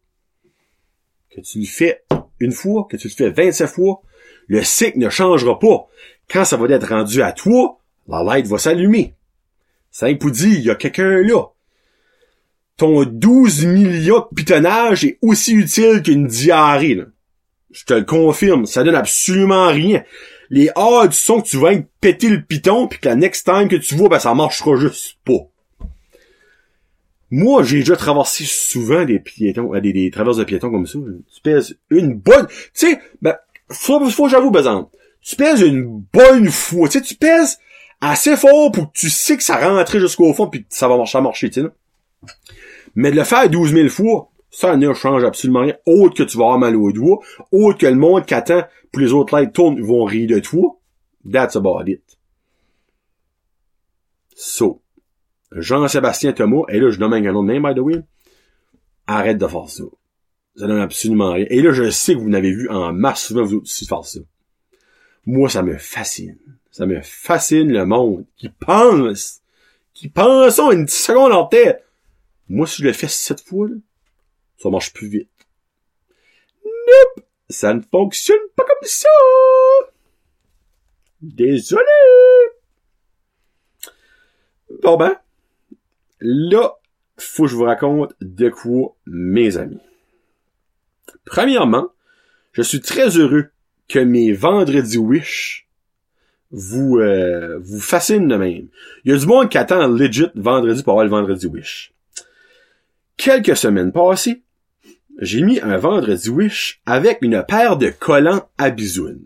Que 1.30 1.40
tu 1.40 1.60
le 1.60 1.66
fais 1.66 2.04
une 2.42 2.52
fois, 2.52 2.88
que 2.90 2.98
tu 2.98 3.08
le 3.08 3.14
fais 3.14 3.30
27 3.30 3.70
fois, 3.70 4.02
le 4.48 4.64
cycle 4.64 5.00
ne 5.00 5.10
changera 5.10 5.60
pas. 5.60 5.88
Quand 6.30 6.46
ça 6.46 6.58
va 6.58 6.68
être 6.68 6.90
rendu 6.90 7.22
à 7.22 7.32
toi, 7.32 7.80
la 8.08 8.24
light 8.24 8.48
va 8.48 8.58
s'allumer. 8.58 9.14
Ça 9.92 10.08
pour 10.16 10.32
dire, 10.32 10.58
il 10.58 10.66
y 10.66 10.70
a 10.70 10.76
quelqu'un 10.76 11.22
là. 11.22 11.46
Ton 12.78 13.06
12 13.06 13.66
millions 13.66 14.20
de 14.20 14.36
pitonnage 14.36 15.06
est 15.06 15.20
aussi 15.22 15.54
utile 15.54 16.02
qu'une 16.02 16.26
diarrhée. 16.26 16.96
Là. 16.96 17.06
Je 17.72 17.86
te 17.86 17.94
le 17.94 18.04
confirme, 18.04 18.66
ça 18.66 18.84
donne 18.84 18.96
absolument 18.96 19.68
rien. 19.68 20.04
Les 20.50 20.70
A 20.76 21.08
du 21.08 21.16
son 21.16 21.42
que 21.42 21.48
tu 21.48 21.58
vas 21.58 21.72
péter 22.02 22.30
le 22.30 22.42
piton, 22.42 22.88
puis 22.88 23.00
que 23.00 23.08
la 23.08 23.16
next 23.16 23.46
time 23.46 23.68
que 23.68 23.76
tu 23.76 23.96
vois, 23.96 24.10
ben 24.10 24.20
ça 24.20 24.34
marchera 24.34 24.76
juste 24.76 25.18
pas. 25.24 25.48
Moi, 27.30 27.64
j'ai 27.64 27.80
déjà 27.80 27.96
traversé 27.96 28.44
souvent 28.46 29.06
des 29.06 29.20
piétons, 29.20 29.74
euh, 29.74 29.82
des, 29.82 29.92
des 29.92 30.12
traverses 30.12 30.38
de 30.38 30.44
piétons 30.44 30.70
comme 30.70 30.86
ça. 30.86 31.00
Tu 31.34 31.42
pèses 31.42 31.78
une 31.90 32.14
bonne... 32.14 32.46
Tu 32.48 32.54
sais, 32.74 33.00
ben, 33.24 33.36
faut, 33.74 34.10
faut 34.10 34.28
j'avoue, 34.28 34.56
exemple, 34.56 34.96
tu 35.22 35.36
pèses 35.36 35.62
une 35.62 36.04
bonne 36.14 36.50
fois. 36.50 36.88
Tu 36.88 37.00
sais, 37.00 37.04
tu 37.04 37.16
pèses 37.16 37.60
assez 38.02 38.36
fort 38.36 38.72
pour 38.72 38.92
que 38.92 39.00
tu 39.00 39.10
sais 39.10 39.38
que 39.38 39.44
ça 39.44 39.58
rentrait 39.58 40.00
jusqu'au 40.00 40.34
fond, 40.34 40.48
puis 40.48 40.66
ça 40.70 40.88
va 40.88 40.98
marcher, 40.98 41.22
marcher, 41.22 41.50
tu 41.50 41.62
sais. 41.62 41.68
Mais 42.96 43.12
de 43.12 43.16
le 43.16 43.24
faire 43.24 43.50
12 43.50 43.74
000 43.74 43.90
fois, 43.90 44.30
ça 44.52 44.78
ne 44.78 44.94
change 44.94 45.24
absolument 45.24 45.62
rien. 45.62 45.76
Autre 45.86 46.16
que 46.16 46.24
tu 46.24 46.38
vas 46.38 46.44
avoir 46.46 46.60
mal 46.60 46.76
au 46.76 46.92
doigt, 46.92 47.20
autre 47.52 47.80
que 47.80 47.88
le 47.88 47.96
monde 47.96 48.26
qui 48.26 48.34
attend 48.34 48.64
pour 48.92 49.02
les 49.02 49.14
autres 49.14 49.36
lights 49.36 49.54
tournent, 49.54 49.82
vont 49.82 50.04
rire 50.04 50.30
de 50.30 50.40
toi. 50.40 50.78
That's 51.32 51.56
about 51.56 51.86
it. 51.88 52.04
So, 54.36 54.82
Jean-Sébastien 55.52 56.34
Thomas, 56.34 56.64
et 56.70 56.80
là, 56.80 56.90
je 56.90 57.00
nomme 57.00 57.14
un 57.14 57.22
nom 57.22 57.44
de 57.44 57.48
même, 57.48 57.64
by 57.64 57.74
the 57.74 57.80
way, 57.80 58.02
arrête 59.08 59.38
de 59.38 59.48
faire 59.48 59.70
ça. 59.70 59.84
Ça 60.56 60.68
donne 60.68 60.82
absolument 60.82 61.34
rien. 61.34 61.46
Et 61.50 61.62
là, 61.62 61.72
je 61.72 61.90
sais 61.90 62.14
que 62.14 62.20
vous 62.20 62.30
n'avez 62.30 62.52
vu 62.52 62.70
en 62.70 62.94
masse 62.94 63.26
souvent 63.26 63.44
vous 63.44 63.62
aussi 63.62 63.86
faire 63.86 64.06
ça. 64.06 64.20
Moi, 65.26 65.50
ça 65.50 65.64
me 65.64 65.78
fascine. 65.78 66.38
Ça 66.72 66.86
me 66.86 67.02
fascine 67.02 67.72
le 67.72 67.86
monde 67.86 68.26
qui 68.36 68.50
pense, 68.50 69.42
qui 69.94 70.10
pense 70.10 70.60
en 70.60 70.72
une 70.72 70.88
seconde 70.88 71.32
en 71.32 71.46
tête. 71.46 71.84
Moi, 72.50 72.68
si 72.68 72.82
je 72.82 72.88
le 72.88 72.94
fais 72.94 73.08
cette 73.08 73.42
fois, 73.42 73.68
là, 73.68 73.76
ça 74.58 74.70
marche 74.70 74.94
plus 74.94 75.08
vite. 75.08 75.30
Nope! 76.66 77.26
Ça 77.50 77.74
ne 77.74 77.82
fonctionne 77.82 78.38
pas 78.56 78.64
comme 78.64 78.88
ça! 78.88 79.10
Désolé! 81.22 81.84
Bon 84.82 84.98
ben, 84.98 85.18
Là, 86.20 86.74
faut 87.18 87.44
que 87.44 87.50
je 87.50 87.56
vous 87.56 87.64
raconte 87.64 88.14
de 88.22 88.50
quoi, 88.50 88.96
mes 89.06 89.58
amis. 89.58 89.82
Premièrement, 91.26 91.90
je 92.52 92.62
suis 92.62 92.82
très 92.82 93.18
heureux 93.18 93.48
que 93.88 94.00
mes 94.00 94.34
vendredis 94.34 94.98
Wish 94.98 95.68
vous 96.52 97.00
euh, 97.00 97.58
vous 97.60 97.80
fascinent 97.80 98.28
de 98.28 98.36
même. 98.36 98.68
Il 99.04 99.12
y 99.12 99.16
a 99.16 99.18
du 99.18 99.26
monde 99.26 99.50
qui 99.50 99.58
attend 99.58 99.88
legit 99.88 100.28
vendredi 100.36 100.84
pour 100.84 100.94
avoir 100.94 101.06
le 101.06 101.10
vendredi 101.10 101.48
Wish. 101.48 101.94
Quelques 103.18 103.58
semaines 103.58 103.92
passées, 103.92 104.44
j'ai 105.20 105.42
mis 105.42 105.60
un 105.62 105.78
vendredi 105.78 106.30
Wish 106.30 106.82
avec 106.86 107.20
une 107.22 107.44
paire 107.48 107.78
de 107.78 107.90
collants 107.90 108.48
à 108.58 108.70
bisounes. 108.70 109.26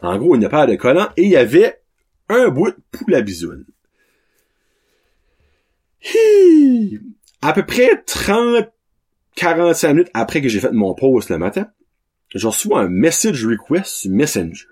En 0.00 0.18
gros, 0.18 0.34
une 0.34 0.48
paire 0.48 0.66
de 0.66 0.76
collants 0.76 1.08
et 1.16 1.22
il 1.24 1.30
y 1.30 1.36
avait 1.36 1.80
un 2.28 2.48
bout 2.48 2.70
de 2.70 2.76
poule 2.90 3.14
à 3.14 3.22
bisounes. 3.22 3.64
À 7.40 7.52
peu 7.52 7.64
près 7.64 8.02
30, 8.04 8.70
45 9.36 9.92
minutes 9.92 10.10
après 10.14 10.40
que 10.40 10.48
j'ai 10.48 10.60
fait 10.60 10.72
mon 10.72 10.94
post 10.94 11.30
le 11.30 11.38
matin, 11.38 11.68
je 12.34 12.46
reçois 12.46 12.80
un 12.80 12.88
message 12.88 13.46
request 13.46 13.86
sur 13.86 14.10
Messenger. 14.10 14.66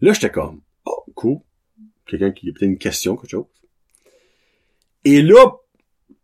Là, 0.00 0.12
j'étais 0.12 0.30
comme, 0.30 0.60
oh, 0.86 1.04
cool. 1.14 1.38
Quelqu'un 2.06 2.30
qui 2.30 2.48
a 2.48 2.52
peut-être 2.52 2.68
une 2.68 2.78
question, 2.78 3.16
quelque 3.16 3.30
chose. 3.30 3.44
Et 5.04 5.22
là, 5.22 5.56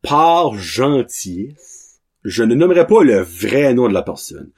par 0.02 0.55
gentillesse, 0.55 2.00
je 2.24 2.42
ne 2.42 2.55
nommerai 2.55 2.87
pas 2.87 3.02
le 3.02 3.20
vrai 3.20 3.74
nom 3.74 3.88
de 3.88 3.94
la 3.94 4.02
personne. 4.02 4.50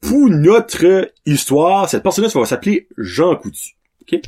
Pour 0.00 0.28
notre 0.28 1.10
histoire, 1.24 1.88
cette 1.88 2.02
personne-là 2.02 2.30
va 2.34 2.46
s'appeler 2.46 2.88
Jean 2.96 3.36
Coutu. 3.36 3.76
OK? 4.02 4.20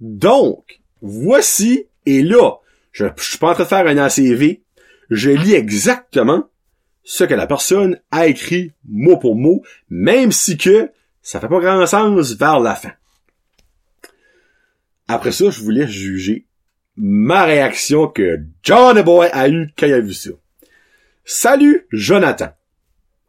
Donc, 0.00 0.80
voici, 1.00 1.86
et 2.04 2.22
là, 2.22 2.58
je, 2.90 3.06
je 3.16 3.22
suis 3.22 3.38
pas 3.38 3.50
en 3.50 3.54
train 3.54 3.64
de 3.64 3.68
faire 3.68 3.86
un 3.86 3.96
ACV. 3.96 4.61
Je 5.14 5.30
lis 5.30 5.52
exactement 5.52 6.48
ce 7.04 7.24
que 7.24 7.34
la 7.34 7.46
personne 7.46 8.00
a 8.10 8.28
écrit 8.28 8.72
mot 8.88 9.18
pour 9.18 9.36
mot, 9.36 9.62
même 9.90 10.32
si 10.32 10.56
que 10.56 10.90
ça 11.20 11.38
fait 11.38 11.48
pas 11.48 11.60
grand 11.60 11.84
sens 11.84 12.32
vers 12.32 12.60
la 12.60 12.74
fin. 12.74 12.92
Après 15.08 15.32
ça, 15.32 15.50
je 15.50 15.60
voulais 15.60 15.86
juger 15.86 16.46
ma 16.96 17.44
réaction 17.44 18.08
que 18.08 18.40
John 18.62 19.02
Boy 19.02 19.28
a 19.34 19.50
eu 19.50 19.70
quand 19.76 19.86
il 19.86 19.92
a 19.92 20.00
vu 20.00 20.14
ça. 20.14 20.30
Salut, 21.26 21.86
Jonathan. 21.92 22.48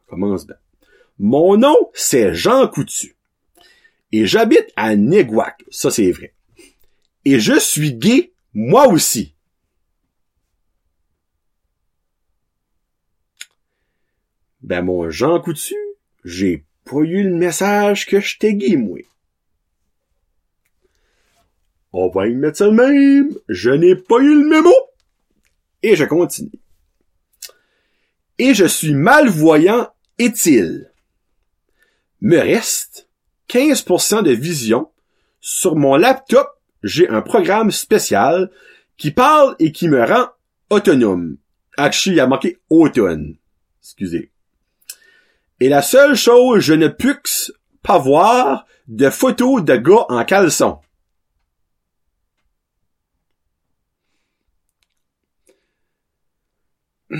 Commence 0.08 0.48
bien. 0.48 0.56
Mon 1.20 1.58
nom, 1.58 1.76
c'est 1.94 2.34
Jean 2.34 2.66
Coutu. 2.70 3.18
Et 4.14 4.26
j'habite 4.26 4.72
à 4.78 4.96
Neguac. 4.96 5.66
Ça, 5.70 5.92
c'est 5.92 6.12
vrai. 6.12 6.34
Et 7.26 7.42
je 7.42 7.60
suis 7.60 7.94
gay, 7.94 8.32
moi 8.54 8.88
aussi. 8.88 9.33
Ben, 14.64 14.82
mon 14.82 15.10
Jean 15.10 15.42
Coutu, 15.42 15.76
j'ai 16.24 16.66
pas 16.86 17.00
eu 17.00 17.24
le 17.24 17.36
message 17.36 18.08
que 18.08 18.20
je 18.22 18.38
t'ai 18.38 18.78
moi. 18.78 19.00
On 21.92 22.08
va 22.08 22.28
y 22.28 22.34
mettre 22.34 22.58
ça 22.58 22.72
même. 22.72 23.36
Je 23.50 23.70
n'ai 23.70 23.96
pas 23.96 24.20
eu 24.20 24.42
le 24.42 24.50
mémo. 24.50 24.74
Et 25.84 25.96
je 25.96 26.06
continue. 26.06 26.50
Et 28.40 28.54
je 28.54 28.66
suis 28.66 28.94
malvoyant 28.94 29.90
est-il? 30.18 30.90
Me 32.22 32.38
reste 32.38 33.08
15% 33.50 34.24
de 34.24 34.32
vision. 34.32 34.90
Sur 35.42 35.76
mon 35.76 35.98
laptop, 35.98 36.50
j'ai 36.84 37.08
un 37.10 37.22
programme 37.22 37.70
spécial 37.70 38.50
qui 38.98 39.12
parle 39.12 39.56
et 39.60 39.72
qui 39.72 39.90
me 39.90 40.04
rend 40.04 40.30
autonome. 40.70 41.38
Actually, 41.78 42.16
il 42.16 42.20
a 42.22 42.28
marqué 42.28 42.60
automne. 42.70 43.36
Excusez. 43.82 44.33
Et 45.64 45.70
la 45.70 45.82
seule 45.82 46.16
chose, 46.16 46.60
je 46.60 46.74
ne 46.74 46.90
puisse 46.90 47.54
pas 47.84 47.98
voir 47.98 48.68
de 48.90 49.10
photos 49.10 49.64
de 49.64 49.78
gars 49.78 50.06
en 50.10 50.26
caleçon. 50.26 50.82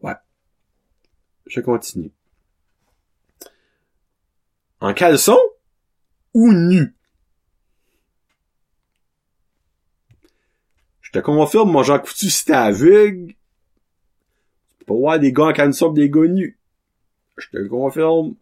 Ouais. 0.00 0.14
Je 1.44 1.60
continue. 1.60 2.14
En 4.80 4.94
caleçon 4.94 5.38
ou 6.32 6.50
nu? 6.50 6.96
Je 11.02 11.10
te 11.10 11.18
confirme, 11.18 11.72
mon 11.72 11.82
Jean 11.82 11.98
Coutu, 11.98 12.30
si 12.30 12.46
t'es 12.46 12.54
aveugle, 12.54 13.34
pour 14.86 15.00
voir 15.00 15.18
des 15.18 15.32
gars 15.32 15.46
en 15.46 15.52
canne 15.52 15.72
des 15.94 16.08
gars 16.08 16.28
nus. 16.28 16.58
Je 17.36 17.48
te 17.48 17.56
le 17.58 17.68
confirme. 17.68 18.34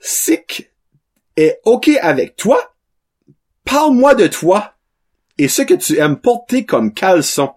Sick 0.00 0.70
est 1.36 1.60
OK 1.64 1.88
avec 2.02 2.36
toi. 2.36 2.74
Parle-moi 3.64 4.14
de 4.14 4.26
toi 4.26 4.74
et 5.38 5.48
ce 5.48 5.62
que 5.62 5.74
tu 5.74 5.98
aimes 5.98 6.20
porter 6.20 6.66
comme 6.66 6.92
caleçon. 6.92 7.54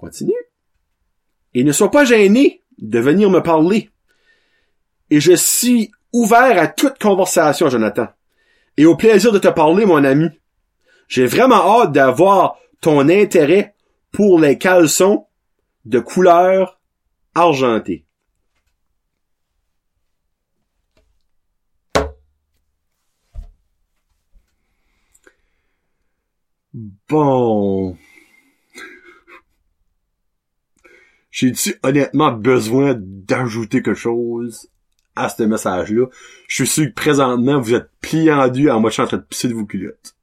continue. 0.00 0.32
Et 1.52 1.62
ne 1.62 1.72
sois 1.72 1.90
pas 1.90 2.04
gêné 2.04 2.62
de 2.78 2.98
venir 2.98 3.28
me 3.30 3.40
parler. 3.40 3.90
Et 5.10 5.20
je 5.20 5.32
suis 5.32 5.92
ouvert 6.12 6.58
à 6.58 6.68
toute 6.68 6.98
conversation, 6.98 7.68
Jonathan. 7.68 8.08
Et 8.80 8.86
au 8.86 8.96
plaisir 8.96 9.30
de 9.30 9.38
te 9.38 9.48
parler, 9.48 9.84
mon 9.84 10.02
ami. 10.04 10.30
J'ai 11.06 11.26
vraiment 11.26 11.82
hâte 11.82 11.92
d'avoir 11.92 12.56
ton 12.80 13.10
intérêt 13.10 13.74
pour 14.10 14.40
les 14.40 14.56
caleçons 14.56 15.26
de 15.84 15.98
couleur 15.98 16.80
argentée. 17.34 18.06
Bon. 26.72 27.98
J'ai-tu 31.30 31.74
honnêtement 31.82 32.32
besoin 32.32 32.94
d'ajouter 32.96 33.82
quelque 33.82 33.92
chose? 33.94 34.70
À 35.16 35.28
ce 35.28 35.42
message-là? 35.42 36.06
Je 36.48 36.54
suis 36.54 36.66
sûr 36.66 36.86
que 36.86 36.94
présentement, 36.94 37.60
vous 37.60 37.74
êtes 37.74 37.90
plié 38.00 38.32
en 38.32 38.80
moitié 38.80 39.02
en 39.02 39.06
train 39.06 39.16
de 39.16 39.22
pisser 39.22 39.48
de 39.48 39.54
vos 39.54 39.66
culottes. 39.66 40.16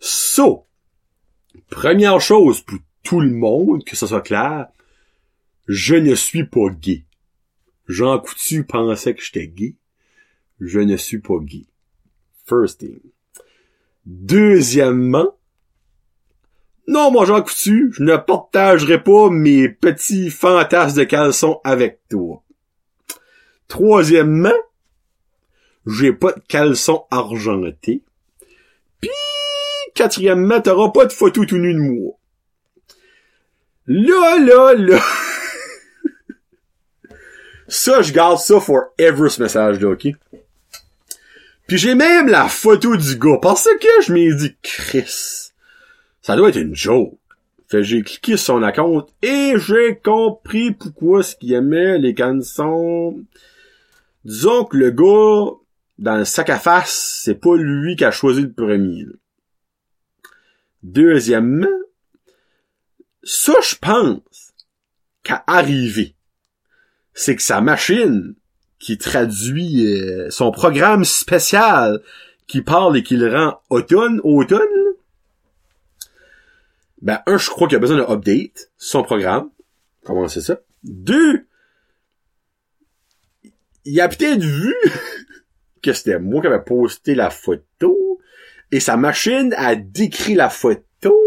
So, 0.00 0.66
première 1.70 2.20
chose 2.20 2.60
pour 2.60 2.78
tout 3.02 3.20
le 3.20 3.30
monde, 3.30 3.84
que 3.84 3.96
ce 3.96 4.06
soit 4.06 4.20
clair, 4.20 4.68
je 5.68 5.94
ne 5.94 6.14
suis 6.14 6.44
pas 6.44 6.68
gay. 6.70 7.04
Jean 7.88 8.18
Coutu 8.18 8.64
pensait 8.64 9.14
que 9.14 9.22
j'étais 9.22 9.48
gay. 9.48 9.76
Je 10.60 10.80
ne 10.80 10.96
suis 10.96 11.18
pas 11.18 11.38
gay. 11.40 11.66
First 12.46 12.80
thing. 12.80 13.00
Deuxièmement, 14.04 15.36
non, 16.88 17.12
moi, 17.12 17.24
Jean 17.24 17.42
Coutu, 17.42 17.92
je 17.92 18.02
ne 18.02 18.16
partagerai 18.16 19.02
pas 19.02 19.30
mes 19.30 19.68
petits 19.68 20.30
fantasmes 20.30 20.98
de 20.98 21.04
caleçon 21.04 21.60
avec 21.62 22.00
toi. 22.08 22.41
Troisièmement, 23.72 24.52
j'ai 25.86 26.12
pas 26.12 26.32
de 26.32 26.42
caleçon 26.46 27.06
argenté. 27.10 28.02
Puis, 29.00 29.08
quatrièmement, 29.94 30.60
t'auras 30.60 30.90
pas 30.90 31.06
de 31.06 31.12
photo 31.14 31.46
tout 31.46 31.56
nu 31.56 31.72
de 31.72 31.78
moi. 31.78 32.12
Là, 33.86 34.38
là, 34.40 34.74
là. 34.74 35.00
ça, 37.66 38.02
je 38.02 38.12
garde 38.12 38.36
ça 38.36 38.60
forever, 38.60 39.30
ce 39.30 39.42
message-là, 39.42 39.88
ok? 39.92 40.08
Puis 41.66 41.78
j'ai 41.78 41.94
même 41.94 42.28
la 42.28 42.48
photo 42.48 42.94
du 42.94 43.16
gars, 43.16 43.38
parce 43.40 43.64
que 43.80 44.02
je 44.04 44.12
m'ai 44.12 44.34
dit, 44.34 44.54
Chris, 44.60 45.52
ça 46.20 46.36
doit 46.36 46.50
être 46.50 46.60
une 46.60 46.76
joke. 46.76 47.14
Fait 47.68 47.82
j'ai 47.82 48.02
cliqué 48.02 48.36
sur 48.36 48.56
son 48.56 48.62
account 48.62 49.06
et 49.22 49.54
j'ai 49.56 49.96
compris 49.96 50.72
pourquoi 50.72 51.22
ce 51.22 51.36
qu'il 51.36 51.54
aimait 51.54 51.96
les 51.96 52.14
cançons. 52.14 53.16
Disons 54.24 54.64
que 54.64 54.76
le 54.76 54.90
gars, 54.90 55.56
dans 55.98 56.16
le 56.16 56.24
sac 56.24 56.50
à 56.50 56.58
face, 56.58 57.22
c'est 57.24 57.34
pas 57.34 57.56
lui 57.56 57.96
qui 57.96 58.04
a 58.04 58.10
choisi 58.10 58.42
le 58.42 58.52
premier. 58.52 59.06
Deuxièmement, 60.82 61.66
ça 63.22 63.54
je 63.62 63.76
pense 63.76 64.54
qu'à 65.22 65.44
arriver, 65.46 66.14
c'est 67.14 67.36
que 67.36 67.42
sa 67.42 67.60
machine 67.60 68.34
qui 68.78 68.98
traduit 68.98 69.86
euh, 69.86 70.30
son 70.30 70.50
programme 70.50 71.04
spécial 71.04 72.00
qui 72.48 72.62
parle 72.62 72.96
et 72.96 73.02
qui 73.02 73.16
le 73.16 73.32
rend 73.32 73.60
automne, 73.70 74.20
automne, 74.24 74.60
ben, 77.00 77.20
un, 77.26 77.38
je 77.38 77.48
crois 77.50 77.68
qu'il 77.68 77.76
a 77.76 77.80
besoin 77.80 77.98
d'un 77.98 78.12
update, 78.12 78.70
son 78.76 79.02
programme. 79.02 79.50
Comment 80.04 80.28
c'est 80.28 80.40
ça? 80.40 80.58
Deux, 80.82 81.46
il 83.84 84.00
a 84.00 84.08
peut-être 84.08 84.42
vu 84.42 84.74
que 85.82 85.92
c'était 85.92 86.18
moi 86.18 86.40
qui 86.40 86.46
avais 86.46 86.62
posté 86.62 87.14
la 87.14 87.30
photo 87.30 88.20
et 88.70 88.80
sa 88.80 88.96
machine 88.96 89.54
a 89.56 89.74
décrit 89.74 90.34
la 90.34 90.48
photo. 90.48 91.18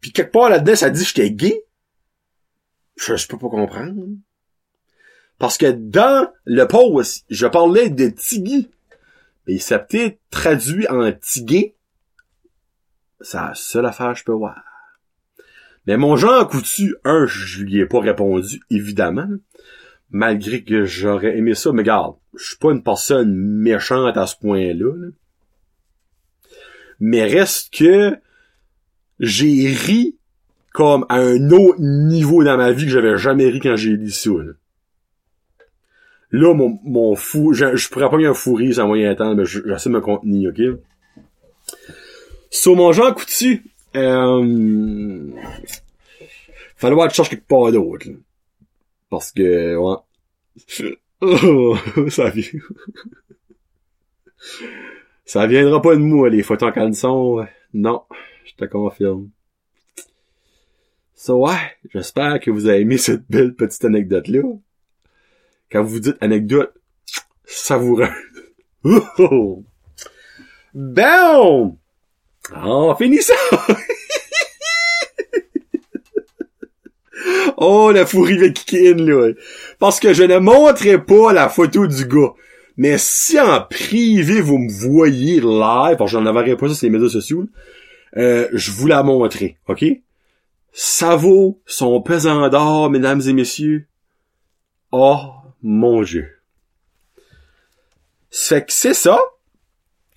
Puis 0.00 0.12
quelque 0.12 0.32
part 0.32 0.50
là-dedans, 0.50 0.76
ça 0.76 0.90
dit 0.90 1.02
que 1.02 1.08
j'étais 1.08 1.30
gay. 1.30 1.64
Je, 2.96 3.26
peux 3.26 3.38
pas 3.38 3.48
comprendre. 3.48 3.94
Parce 5.38 5.56
que 5.56 5.70
dans 5.70 6.30
le 6.44 6.64
post, 6.66 7.24
je 7.30 7.46
parlais 7.46 7.88
de 7.88 8.08
Tiggy. 8.08 8.70
Mais 9.46 9.58
s'est 9.58 9.78
peut-être 9.78 10.18
traduit 10.30 10.86
en 10.88 11.10
Tiggy 11.12 11.74
c'est 13.20 13.36
la 13.36 13.54
seule 13.54 13.86
affaire 13.86 14.12
que 14.12 14.18
je 14.18 14.24
peux 14.24 14.32
voir. 14.32 14.62
Mais 15.86 15.96
mon 15.96 16.16
Jean 16.16 16.44
Coutu, 16.44 16.96
un, 17.04 17.26
je 17.26 17.62
lui 17.62 17.78
ai 17.78 17.86
pas 17.86 18.00
répondu, 18.00 18.60
évidemment. 18.70 19.28
Malgré 20.10 20.62
que 20.62 20.84
j'aurais 20.84 21.36
aimé 21.36 21.54
ça. 21.54 21.72
Mais 21.72 21.82
regarde, 21.82 22.16
je 22.34 22.44
suis 22.44 22.56
pas 22.56 22.72
une 22.72 22.82
personne 22.82 23.34
méchante 23.34 24.16
à 24.16 24.26
ce 24.26 24.36
point-là. 24.36 24.92
Mais 26.98 27.24
reste 27.24 27.72
que 27.72 28.16
j'ai 29.18 29.72
ri 29.72 30.16
comme 30.72 31.04
à 31.08 31.16
un 31.16 31.50
autre 31.50 31.80
niveau 31.80 32.44
dans 32.44 32.56
ma 32.56 32.72
vie 32.72 32.84
que 32.84 32.90
j'avais 32.90 33.18
jamais 33.18 33.48
ri 33.48 33.60
quand 33.60 33.76
j'ai 33.76 33.96
dit 33.96 34.12
ça. 34.12 34.30
Là, 36.32 36.54
mon, 36.54 37.16
fou, 37.16 37.52
je, 37.52 37.74
je 37.76 37.88
pourrais 37.88 38.08
pas 38.08 38.20
y 38.20 38.26
un 38.26 38.34
fou 38.34 38.54
rire 38.54 38.74
sans 38.74 38.86
moyen 38.86 39.14
temps, 39.16 39.34
mais 39.34 39.44
j'essaie 39.44 39.88
de 39.88 39.94
me 39.94 40.00
contenir, 40.00 40.50
ok? 40.50 40.78
Sur 42.50 42.76
mon 42.76 42.92
Jean 42.92 43.12
Coutu, 43.12 43.64
euh, 43.96 45.26
fallait 46.76 46.96
que 46.96 47.08
je 47.10 47.14
cherche 47.14 47.30
quelque 47.30 47.48
part 47.48 47.72
d'autre. 47.72 48.06
Parce 49.10 49.32
que, 49.32 49.76
ouais. 49.76 49.96
Ça 52.10 52.30
vient. 52.30 52.60
ça 55.26 55.46
viendra 55.46 55.82
pas 55.82 55.94
de 55.94 56.00
moi, 56.00 56.30
les 56.30 56.42
photos 56.42 56.70
en 56.70 56.72
caleçon. 56.72 57.46
Non, 57.74 58.04
je 58.46 58.54
te 58.54 58.64
confirme. 58.64 59.28
So, 61.14 61.46
ouais, 61.46 61.76
j'espère 61.92 62.40
que 62.40 62.50
vous 62.50 62.66
avez 62.66 62.80
aimé 62.80 62.96
cette 62.96 63.28
belle 63.28 63.54
petite 63.54 63.84
anecdote-là. 63.84 64.40
Quand 65.70 65.82
vous 65.82 66.00
dites 66.00 66.16
anecdote, 66.22 66.72
savoureux. 67.44 68.08
Oh! 69.18 69.62
Bon! 70.72 71.78
Oh, 72.56 72.94
finit 72.96 73.22
ça! 73.22 73.34
oh, 77.60 77.92
la 77.92 78.04
fourrie 78.04 78.38
va 78.38 78.48
kicker 78.48 78.94
là. 78.94 79.32
Parce 79.78 80.00
que 80.00 80.12
je 80.12 80.24
ne 80.24 80.38
montrerai 80.38 81.02
pas 81.02 81.32
la 81.32 81.48
photo 81.48 81.86
du 81.86 82.06
gars. 82.06 82.32
Mais 82.76 82.96
si 82.98 83.38
en 83.38 83.60
privé, 83.62 84.40
vous 84.40 84.58
me 84.58 84.70
voyez 84.70 85.40
live, 85.40 85.96
parce 85.96 86.12
que 86.12 86.18
j'en 86.18 86.26
avais 86.26 86.56
pas 86.56 86.68
ça 86.68 86.74
sur 86.74 86.86
les 86.86 86.90
médias 86.90 87.10
sociaux, 87.10 87.46
euh, 88.16 88.48
je 88.52 88.70
vous 88.72 88.86
la 88.86 89.02
montrerai, 89.02 89.56
ok? 89.68 89.84
Ça 90.72 91.16
vaut 91.16 91.60
son 91.66 92.00
pesant 92.00 92.48
d'or, 92.48 92.90
mesdames 92.90 93.20
et 93.26 93.32
messieurs. 93.32 93.86
Oh, 94.92 95.18
mon 95.62 96.02
Dieu. 96.02 96.28
C'est 98.30 98.64
que 98.64 98.72
c'est 98.72 98.94
ça. 98.94 99.20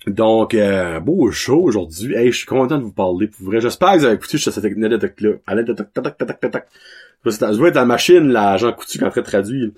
Donc, 0.06 0.54
euh, 0.54 1.00
beau 1.00 1.30
show 1.30 1.62
aujourd'hui. 1.62 2.14
Hey, 2.14 2.30
je 2.30 2.38
suis 2.38 2.46
content 2.46 2.78
de 2.78 2.82
vous 2.82 2.92
parler. 2.92 3.28
Pour 3.28 3.46
vrai, 3.46 3.60
j'espère 3.60 3.92
que 3.92 3.98
vous 3.98 4.04
avez 4.04 4.14
écouté 4.16 4.38
cette 4.38 4.64
anecdote-là. 4.64 5.30
Ça 7.30 7.52
doit 7.52 7.68
être 7.68 7.74
la 7.74 7.84
machine, 7.86 8.28
là, 8.28 8.56
Jean 8.56 8.72
Coutu, 8.72 8.98
train 8.98 9.08
de 9.08 9.20
traduire. 9.20 9.70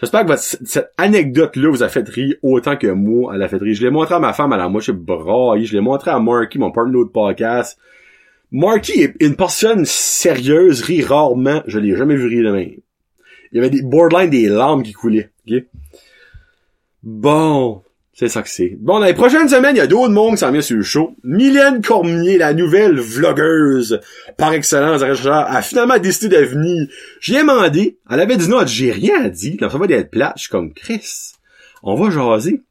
J'espère 0.00 0.22
que 0.22 0.28
votre, 0.28 0.42
cette 0.42 0.92
anecdote-là 0.96 1.70
vous 1.70 1.82
a 1.82 1.88
fait 1.88 2.06
rire 2.08 2.34
autant 2.42 2.76
que 2.76 2.86
moi, 2.86 3.34
elle 3.34 3.42
a 3.42 3.48
fait 3.48 3.56
rire. 3.56 3.74
Je 3.74 3.82
l'ai 3.82 3.90
montré 3.90 4.14
à 4.14 4.18
ma 4.18 4.32
femme, 4.32 4.52
à 4.52 4.56
la 4.56 4.68
moitié 4.68 4.92
braille. 4.92 5.66
Je 5.66 5.74
l'ai 5.74 5.80
montré 5.80 6.10
à 6.10 6.18
Marky, 6.18 6.58
mon 6.58 6.70
partner 6.70 6.98
de 6.98 7.04
podcast. 7.04 7.78
Marky 8.52 9.02
est 9.02 9.14
une 9.20 9.36
personne 9.36 9.84
sérieuse, 9.84 10.82
rit 10.82 11.02
rarement. 11.02 11.62
Je 11.66 11.78
l'ai 11.78 11.96
jamais 11.96 12.16
vu 12.16 12.26
rire 12.26 12.50
de 12.50 12.56
même. 12.56 12.76
Il 13.52 13.56
y 13.56 13.58
avait 13.58 13.70
des 13.70 13.82
borderline 13.82 14.30
des 14.30 14.48
larmes 14.48 14.82
qui 14.82 14.92
coulaient. 14.92 15.30
Okay? 15.46 15.66
Bon. 17.02 17.82
C'est 18.18 18.28
ça 18.28 18.42
que 18.42 18.48
c'est. 18.48 18.78
Bon, 18.80 18.98
dans 18.98 19.04
les 19.04 19.12
prochaines 19.12 19.46
semaines, 19.46 19.76
il 19.76 19.78
y 19.78 19.82
a 19.82 19.86
d'autres 19.86 20.10
monde 20.10 20.32
qui 20.32 20.38
s'en 20.38 20.50
vient 20.50 20.62
sur 20.62 20.78
le 20.78 20.82
show. 20.82 21.14
Mylène 21.22 21.82
Cormier, 21.82 22.38
la 22.38 22.54
nouvelle 22.54 22.98
vlogueuse 22.98 24.00
par 24.38 24.54
excellence, 24.54 25.02
a 25.02 25.60
finalement 25.60 25.98
décidé 25.98 26.34
de 26.34 26.42
venir. 26.42 26.88
J'ai 27.20 27.40
demandé, 27.40 27.98
elle 28.10 28.20
avait 28.20 28.38
dit 28.38 28.48
non, 28.48 28.64
j'ai 28.64 28.90
rien 28.90 29.22
à 29.22 29.28
dire, 29.28 29.56
ça 29.60 29.76
va 29.76 29.86
d'être 29.86 30.10
plate. 30.10 30.32
Je 30.36 30.42
suis 30.44 30.50
comme, 30.50 30.72
Chris, 30.72 31.34
on 31.82 31.94
va 31.94 32.08
jaser. 32.08 32.62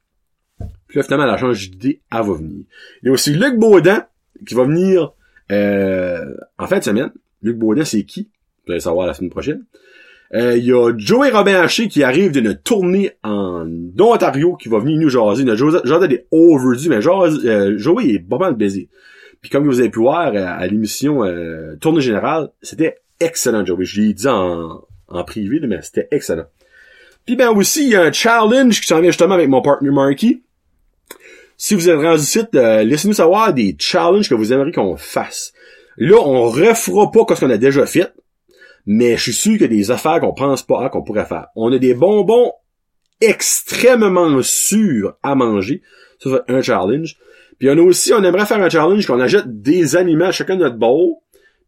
Puis 0.88 0.97
là, 0.97 1.03
finalement, 1.03 1.25
elle 1.25 1.36
a 1.36 1.38
changé 1.38 1.69
d'idée, 1.69 2.01
elle 2.12 2.17
va 2.17 2.34
venir. 2.34 2.63
Il 3.03 3.05
y 3.05 3.10
a 3.10 3.12
aussi 3.12 3.31
Luc 3.31 3.60
Baudin, 3.60 4.03
qui 4.47 4.55
va 4.55 4.63
venir 4.63 5.13
euh, 5.51 6.25
en 6.58 6.65
fin 6.65 6.79
de 6.79 6.84
semaine. 6.84 7.12
Luc 7.43 7.60
Baudin, 7.60 7.86
c'est 7.86 8.03
qui? 8.03 8.31
Vous 8.65 8.71
allez 8.71 8.81
savoir 8.81 9.05
la 9.05 9.13
semaine 9.13 9.29
prochaine. 9.29 9.63
Euh, 10.33 10.57
il 10.57 10.65
y 10.65 10.73
a 10.73 10.91
Joey 10.97 11.29
Robin 11.29 11.61
Haché 11.61 11.88
qui 11.88 12.03
arrive 12.03 12.31
d'une 12.31 12.55
tournée 12.55 13.11
en 13.23 13.67
Ontario 13.99 14.55
qui 14.55 14.69
va 14.69 14.79
venir 14.79 14.99
nous 14.99 15.09
jaser. 15.09 15.45
Jordan 15.55 16.09
des 16.09 16.25
overdue, 16.31 16.89
mais 16.89 17.05
euh, 17.05 17.77
Joey 17.77 18.09
est 18.09 18.19
pas 18.19 18.38
mal 18.38 18.55
baisé. 18.55 18.89
Puis 19.41 19.51
comme 19.51 19.65
vous 19.65 19.79
avez 19.79 19.89
pu 19.89 19.99
voir 19.99 20.33
euh, 20.33 20.45
à, 20.45 20.65
l'émission 20.67 21.21
Tournée 21.79 22.01
Générale, 22.01 22.49
c'était 22.61 22.97
excellent, 23.19 23.65
Joey. 23.65 23.85
Je 23.85 24.01
l'ai 24.01 24.13
dit 24.13 24.27
en, 24.27 24.81
en 25.07 25.23
privé, 25.23 25.59
mais 25.67 25.81
c'était 25.81 26.07
excellent. 26.11 26.45
Puis 27.25 27.35
ben 27.35 27.49
aussi, 27.49 27.83
il 27.83 27.89
y 27.89 27.95
a 27.95 28.03
un 28.03 28.11
challenge 28.11 28.81
qui 28.81 28.88
s'en 28.88 28.99
vient 29.01 29.09
justement 29.09 29.35
avec 29.35 29.49
mon 29.49 29.61
partner 29.61 29.89
Marky. 29.89 30.43
Si 31.57 31.73
vous 31.73 31.89
êtes 31.89 31.99
rendu 31.99 32.21
ici, 32.21 32.41
euh, 32.53 32.83
laissez-nous 32.83 33.13
savoir 33.13 33.53
des 33.53 33.75
challenges 33.79 34.29
que 34.29 34.35
vous 34.35 34.51
aimeriez 34.51 34.73
qu'on 34.73 34.97
fasse. 34.97 35.53
Là, 35.97 36.17
on 36.19 36.49
refera 36.49 37.11
pas 37.11 37.35
ce 37.35 37.39
qu'on 37.39 37.49
a 37.49 37.57
déjà 37.57 37.85
fait, 37.85 38.11
mais 38.85 39.17
je 39.17 39.23
suis 39.23 39.33
sûr 39.33 39.53
qu'il 39.53 39.61
y 39.61 39.65
a 39.65 39.67
des 39.67 39.91
affaires 39.91 40.19
qu'on 40.19 40.33
pense 40.33 40.63
pas 40.63 40.89
qu'on 40.89 41.03
pourrait 41.03 41.25
faire. 41.25 41.47
On 41.55 41.71
a 41.71 41.77
des 41.77 41.93
bonbons 41.93 42.53
extrêmement 43.21 44.41
sûrs 44.41 45.17
à 45.23 45.35
manger. 45.35 45.81
Ça, 46.19 46.29
c'est 46.47 46.53
un 46.53 46.61
challenge. 46.61 47.17
Puis 47.57 47.69
on 47.69 47.77
a 47.77 47.81
aussi, 47.81 48.13
on 48.13 48.23
aimerait 48.23 48.45
faire 48.45 48.61
un 48.61 48.69
challenge 48.69 49.07
qu'on 49.07 49.19
achète 49.19 49.61
des 49.61 49.95
aliments 49.95 50.25
à 50.25 50.31
chacun 50.31 50.55
de 50.55 50.63
notre 50.63 50.77
bowl, 50.77 51.15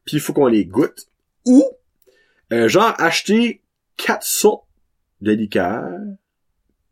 puis 0.06 0.18
il 0.18 0.20
faut 0.20 0.34
qu'on 0.34 0.48
les 0.48 0.66
goûte. 0.66 1.08
Ou, 1.46 1.64
euh, 2.52 2.68
genre, 2.68 2.94
acheter 2.98 3.62
quatre 3.96 4.26
sortes 4.26 4.66
de 5.22 5.32
liqueurs, 5.32 5.90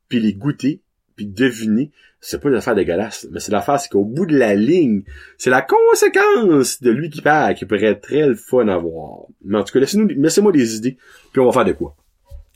puis 0.08 0.20
les 0.20 0.34
goûter, 0.34 0.82
puis 1.16 1.26
deviner. 1.26 1.92
C'est 2.28 2.42
pas 2.42 2.50
une 2.50 2.56
affaire 2.56 2.74
dégueulasse, 2.74 3.28
mais 3.32 3.40
c'est 3.40 3.52
l'affaire, 3.52 3.80
c'est 3.80 3.90
qu'au 3.90 4.04
bout 4.04 4.26
de 4.26 4.36
la 4.36 4.56
ligne, 4.56 5.04
c'est 5.38 5.52
la 5.52 5.62
conséquence 5.62 6.82
de 6.82 6.90
lui 6.90 7.12
qui 7.12 7.22
perd 7.22 7.54
qui 7.56 7.66
pourrait 7.66 7.84
être 7.84 8.02
très 8.02 8.26
le 8.26 8.34
fun 8.34 8.68
à 8.68 8.78
voir. 8.78 9.28
Mais 9.44 9.60
en 9.60 9.64
tout 9.64 9.72
cas, 9.72 9.80
laissez-nous, 9.80 10.08
laissez-moi 10.08 10.52
des 10.52 10.76
idées, 10.76 10.98
puis 11.32 11.40
on 11.40 11.46
va 11.46 11.52
faire 11.52 11.66
de 11.66 11.74
quoi. 11.74 11.96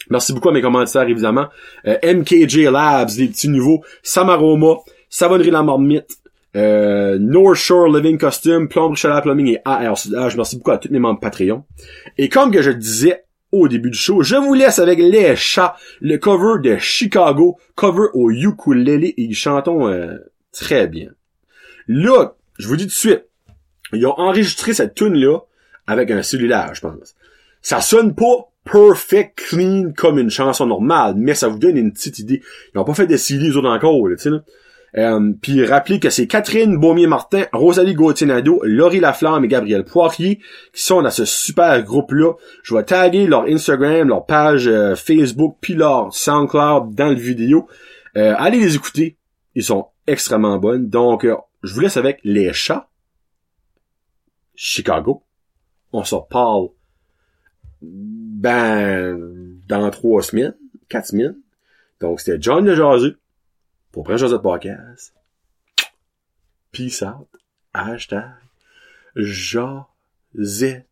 Merci 0.09 0.33
beaucoup 0.33 0.49
à 0.49 0.53
mes 0.53 0.61
commentaires, 0.63 1.07
évidemment. 1.07 1.49
Euh, 1.85 1.97
MKJ 2.03 2.63
Labs, 2.71 3.09
les 3.19 3.27
petits 3.27 3.47
nouveaux. 3.47 3.83
Samaroma, 4.01 4.77
Savonnerie 5.07 5.51
la 5.51 5.61
Marmite, 5.61 6.17
euh, 6.55 7.19
North 7.19 7.57
Shore 7.57 7.95
Living 7.95 8.17
Costume, 8.17 8.69
Plomberie 8.69 8.97
Chaleur 8.97 9.21
Plumbing 9.21 9.49
et 9.49 9.61
AR 9.65 9.95
Je 9.95 10.35
Merci 10.35 10.57
beaucoup 10.57 10.71
à 10.71 10.79
tous 10.79 10.91
mes 10.91 10.97
membres 10.97 11.19
Patreon. 11.19 11.63
Et 12.17 12.27
comme 12.27 12.49
que 12.49 12.63
je 12.63 12.71
disais 12.71 13.23
au 13.51 13.67
début 13.67 13.89
du 13.89 13.97
show. 13.97 14.21
Je 14.21 14.35
vous 14.35 14.53
laisse 14.53 14.79
avec 14.79 14.99
les 14.99 15.35
chats, 15.35 15.75
le 16.01 16.17
cover 16.17 16.61
de 16.61 16.77
Chicago, 16.77 17.57
cover 17.75 18.07
au 18.13 18.29
ukulele 18.29 19.05
et 19.05 19.15
ils 19.17 19.35
chantons 19.35 19.87
euh, 19.87 20.17
très 20.51 20.87
bien. 20.87 21.09
Là, 21.87 22.35
je 22.57 22.67
vous 22.67 22.75
dis 22.75 22.83
tout 22.83 22.89
de 22.89 22.93
suite, 22.93 23.25
ils 23.93 24.05
ont 24.05 24.19
enregistré 24.19 24.73
cette 24.73 24.93
tune 24.93 25.15
là 25.15 25.39
avec 25.87 26.11
un 26.11 26.21
cellulaire, 26.21 26.75
je 26.75 26.81
pense. 26.81 27.15
Ça 27.61 27.81
sonne 27.81 28.13
pas 28.13 28.51
perfect 28.63 29.39
clean 29.49 29.91
comme 29.95 30.19
une 30.19 30.29
chanson 30.29 30.67
normale, 30.67 31.15
mais 31.17 31.33
ça 31.33 31.47
vous 31.47 31.57
donne 31.57 31.77
une 31.77 31.91
petite 31.91 32.19
idée. 32.19 32.41
Ils 32.73 32.79
ont 32.79 32.83
pas 32.83 32.93
fait 32.93 33.07
des 33.07 33.17
CD 33.17 33.49
autres 33.51 33.67
encore, 33.67 34.07
tu 34.09 34.17
sais 34.17 34.29
là. 34.29 34.43
Euh, 34.97 35.33
puis 35.41 35.65
rappelez 35.65 35.99
que 35.99 36.09
c'est 36.09 36.27
Catherine 36.27 36.77
Beaumier-Martin, 36.77 37.45
Rosalie 37.53 37.93
Gauthier-Nadeau, 37.93 38.61
Laurie 38.63 38.99
Laflamme 38.99 39.45
et 39.45 39.47
Gabriel 39.47 39.83
Poirier 39.85 40.37
qui 40.73 40.81
sont 40.81 41.01
dans 41.01 41.11
ce 41.11 41.25
super 41.25 41.81
groupe-là. 41.83 42.33
Je 42.63 42.75
vais 42.75 42.83
taguer 42.83 43.27
leur 43.27 43.43
Instagram, 43.43 44.07
leur 44.07 44.25
page 44.25 44.67
euh, 44.67 44.95
Facebook, 44.95 45.57
puis 45.61 45.75
leur 45.75 46.13
SoundCloud 46.13 46.95
dans 46.95 47.09
le 47.09 47.15
vidéo. 47.15 47.67
Euh, 48.17 48.33
allez 48.37 48.59
les 48.59 48.75
écouter. 48.75 49.17
Ils 49.55 49.63
sont 49.63 49.87
extrêmement 50.07 50.57
bonnes. 50.57 50.89
Donc, 50.89 51.27
je 51.63 51.73
vous 51.73 51.79
laisse 51.81 51.97
avec 51.97 52.19
les 52.23 52.51
chats. 52.53 52.87
Chicago. 54.55 55.23
On 55.91 56.03
s'en 56.03 56.21
parle 56.21 56.69
ben 57.81 59.17
dans 59.67 59.89
trois 59.89 60.21
semaines, 60.21 60.55
quatre 60.87 61.07
semaines. 61.07 61.37
Donc, 62.01 62.19
c'était 62.19 62.37
John 62.41 62.65
le 62.65 62.75
Jaseux 62.75 63.19
pour 63.91 64.03
prendre 64.03 64.19
Joseph 64.19 64.41
Podcast. 64.41 65.13
Peace 66.71 67.01
out. 67.01 67.27
Hashtag 67.73 68.35
Josette. 69.15 70.85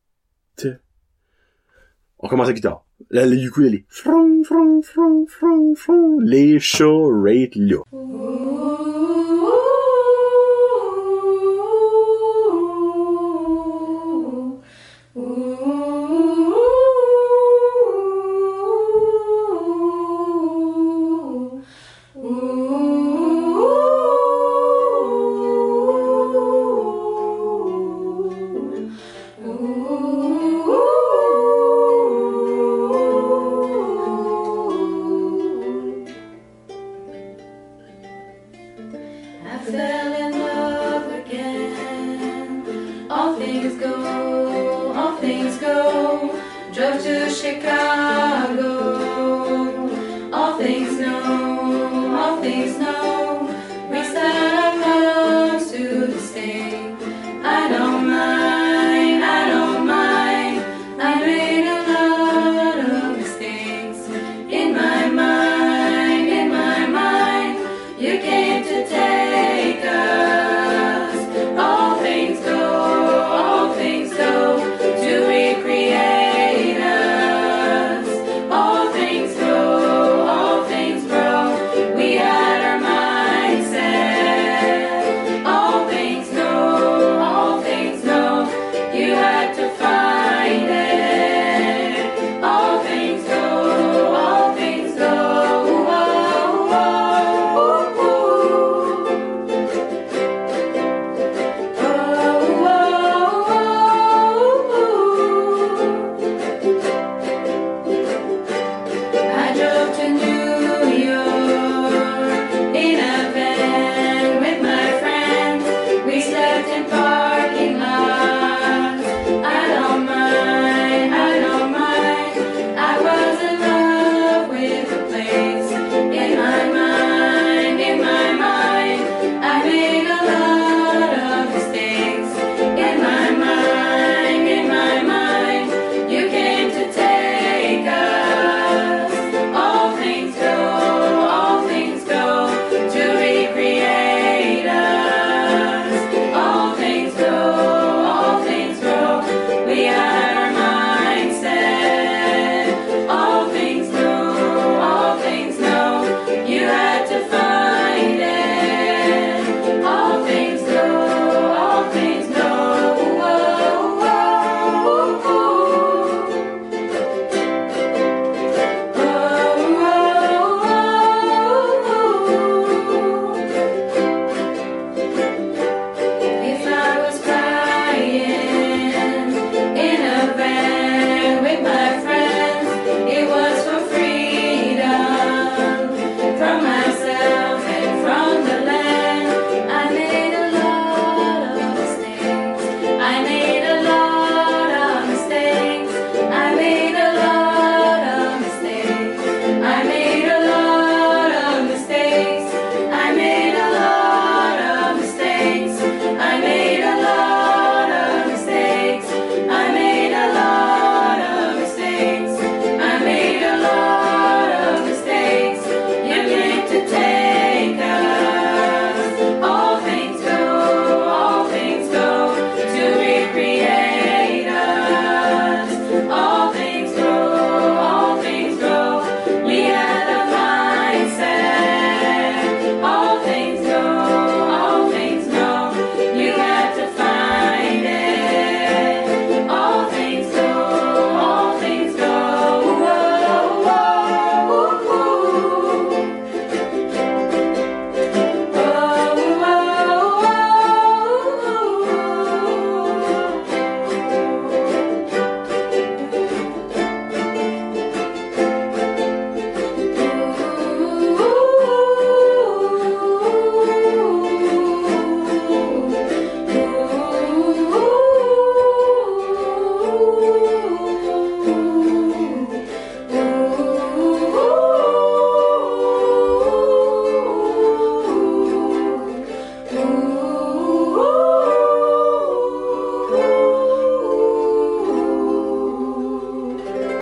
On 2.20 2.28
commence 2.28 2.48
à 2.50 2.54
guitare. 2.54 2.84
La, 3.12 3.26
le 3.28 3.36
ukulélé. 3.36 3.86
Front, 3.90 4.44
front, 4.44 4.82
front, 4.82 5.28
front, 5.28 5.76
front. 5.76 6.20
Les 6.20 6.60
chats 6.60 6.86
rate 6.86 7.56
là. 7.56 7.84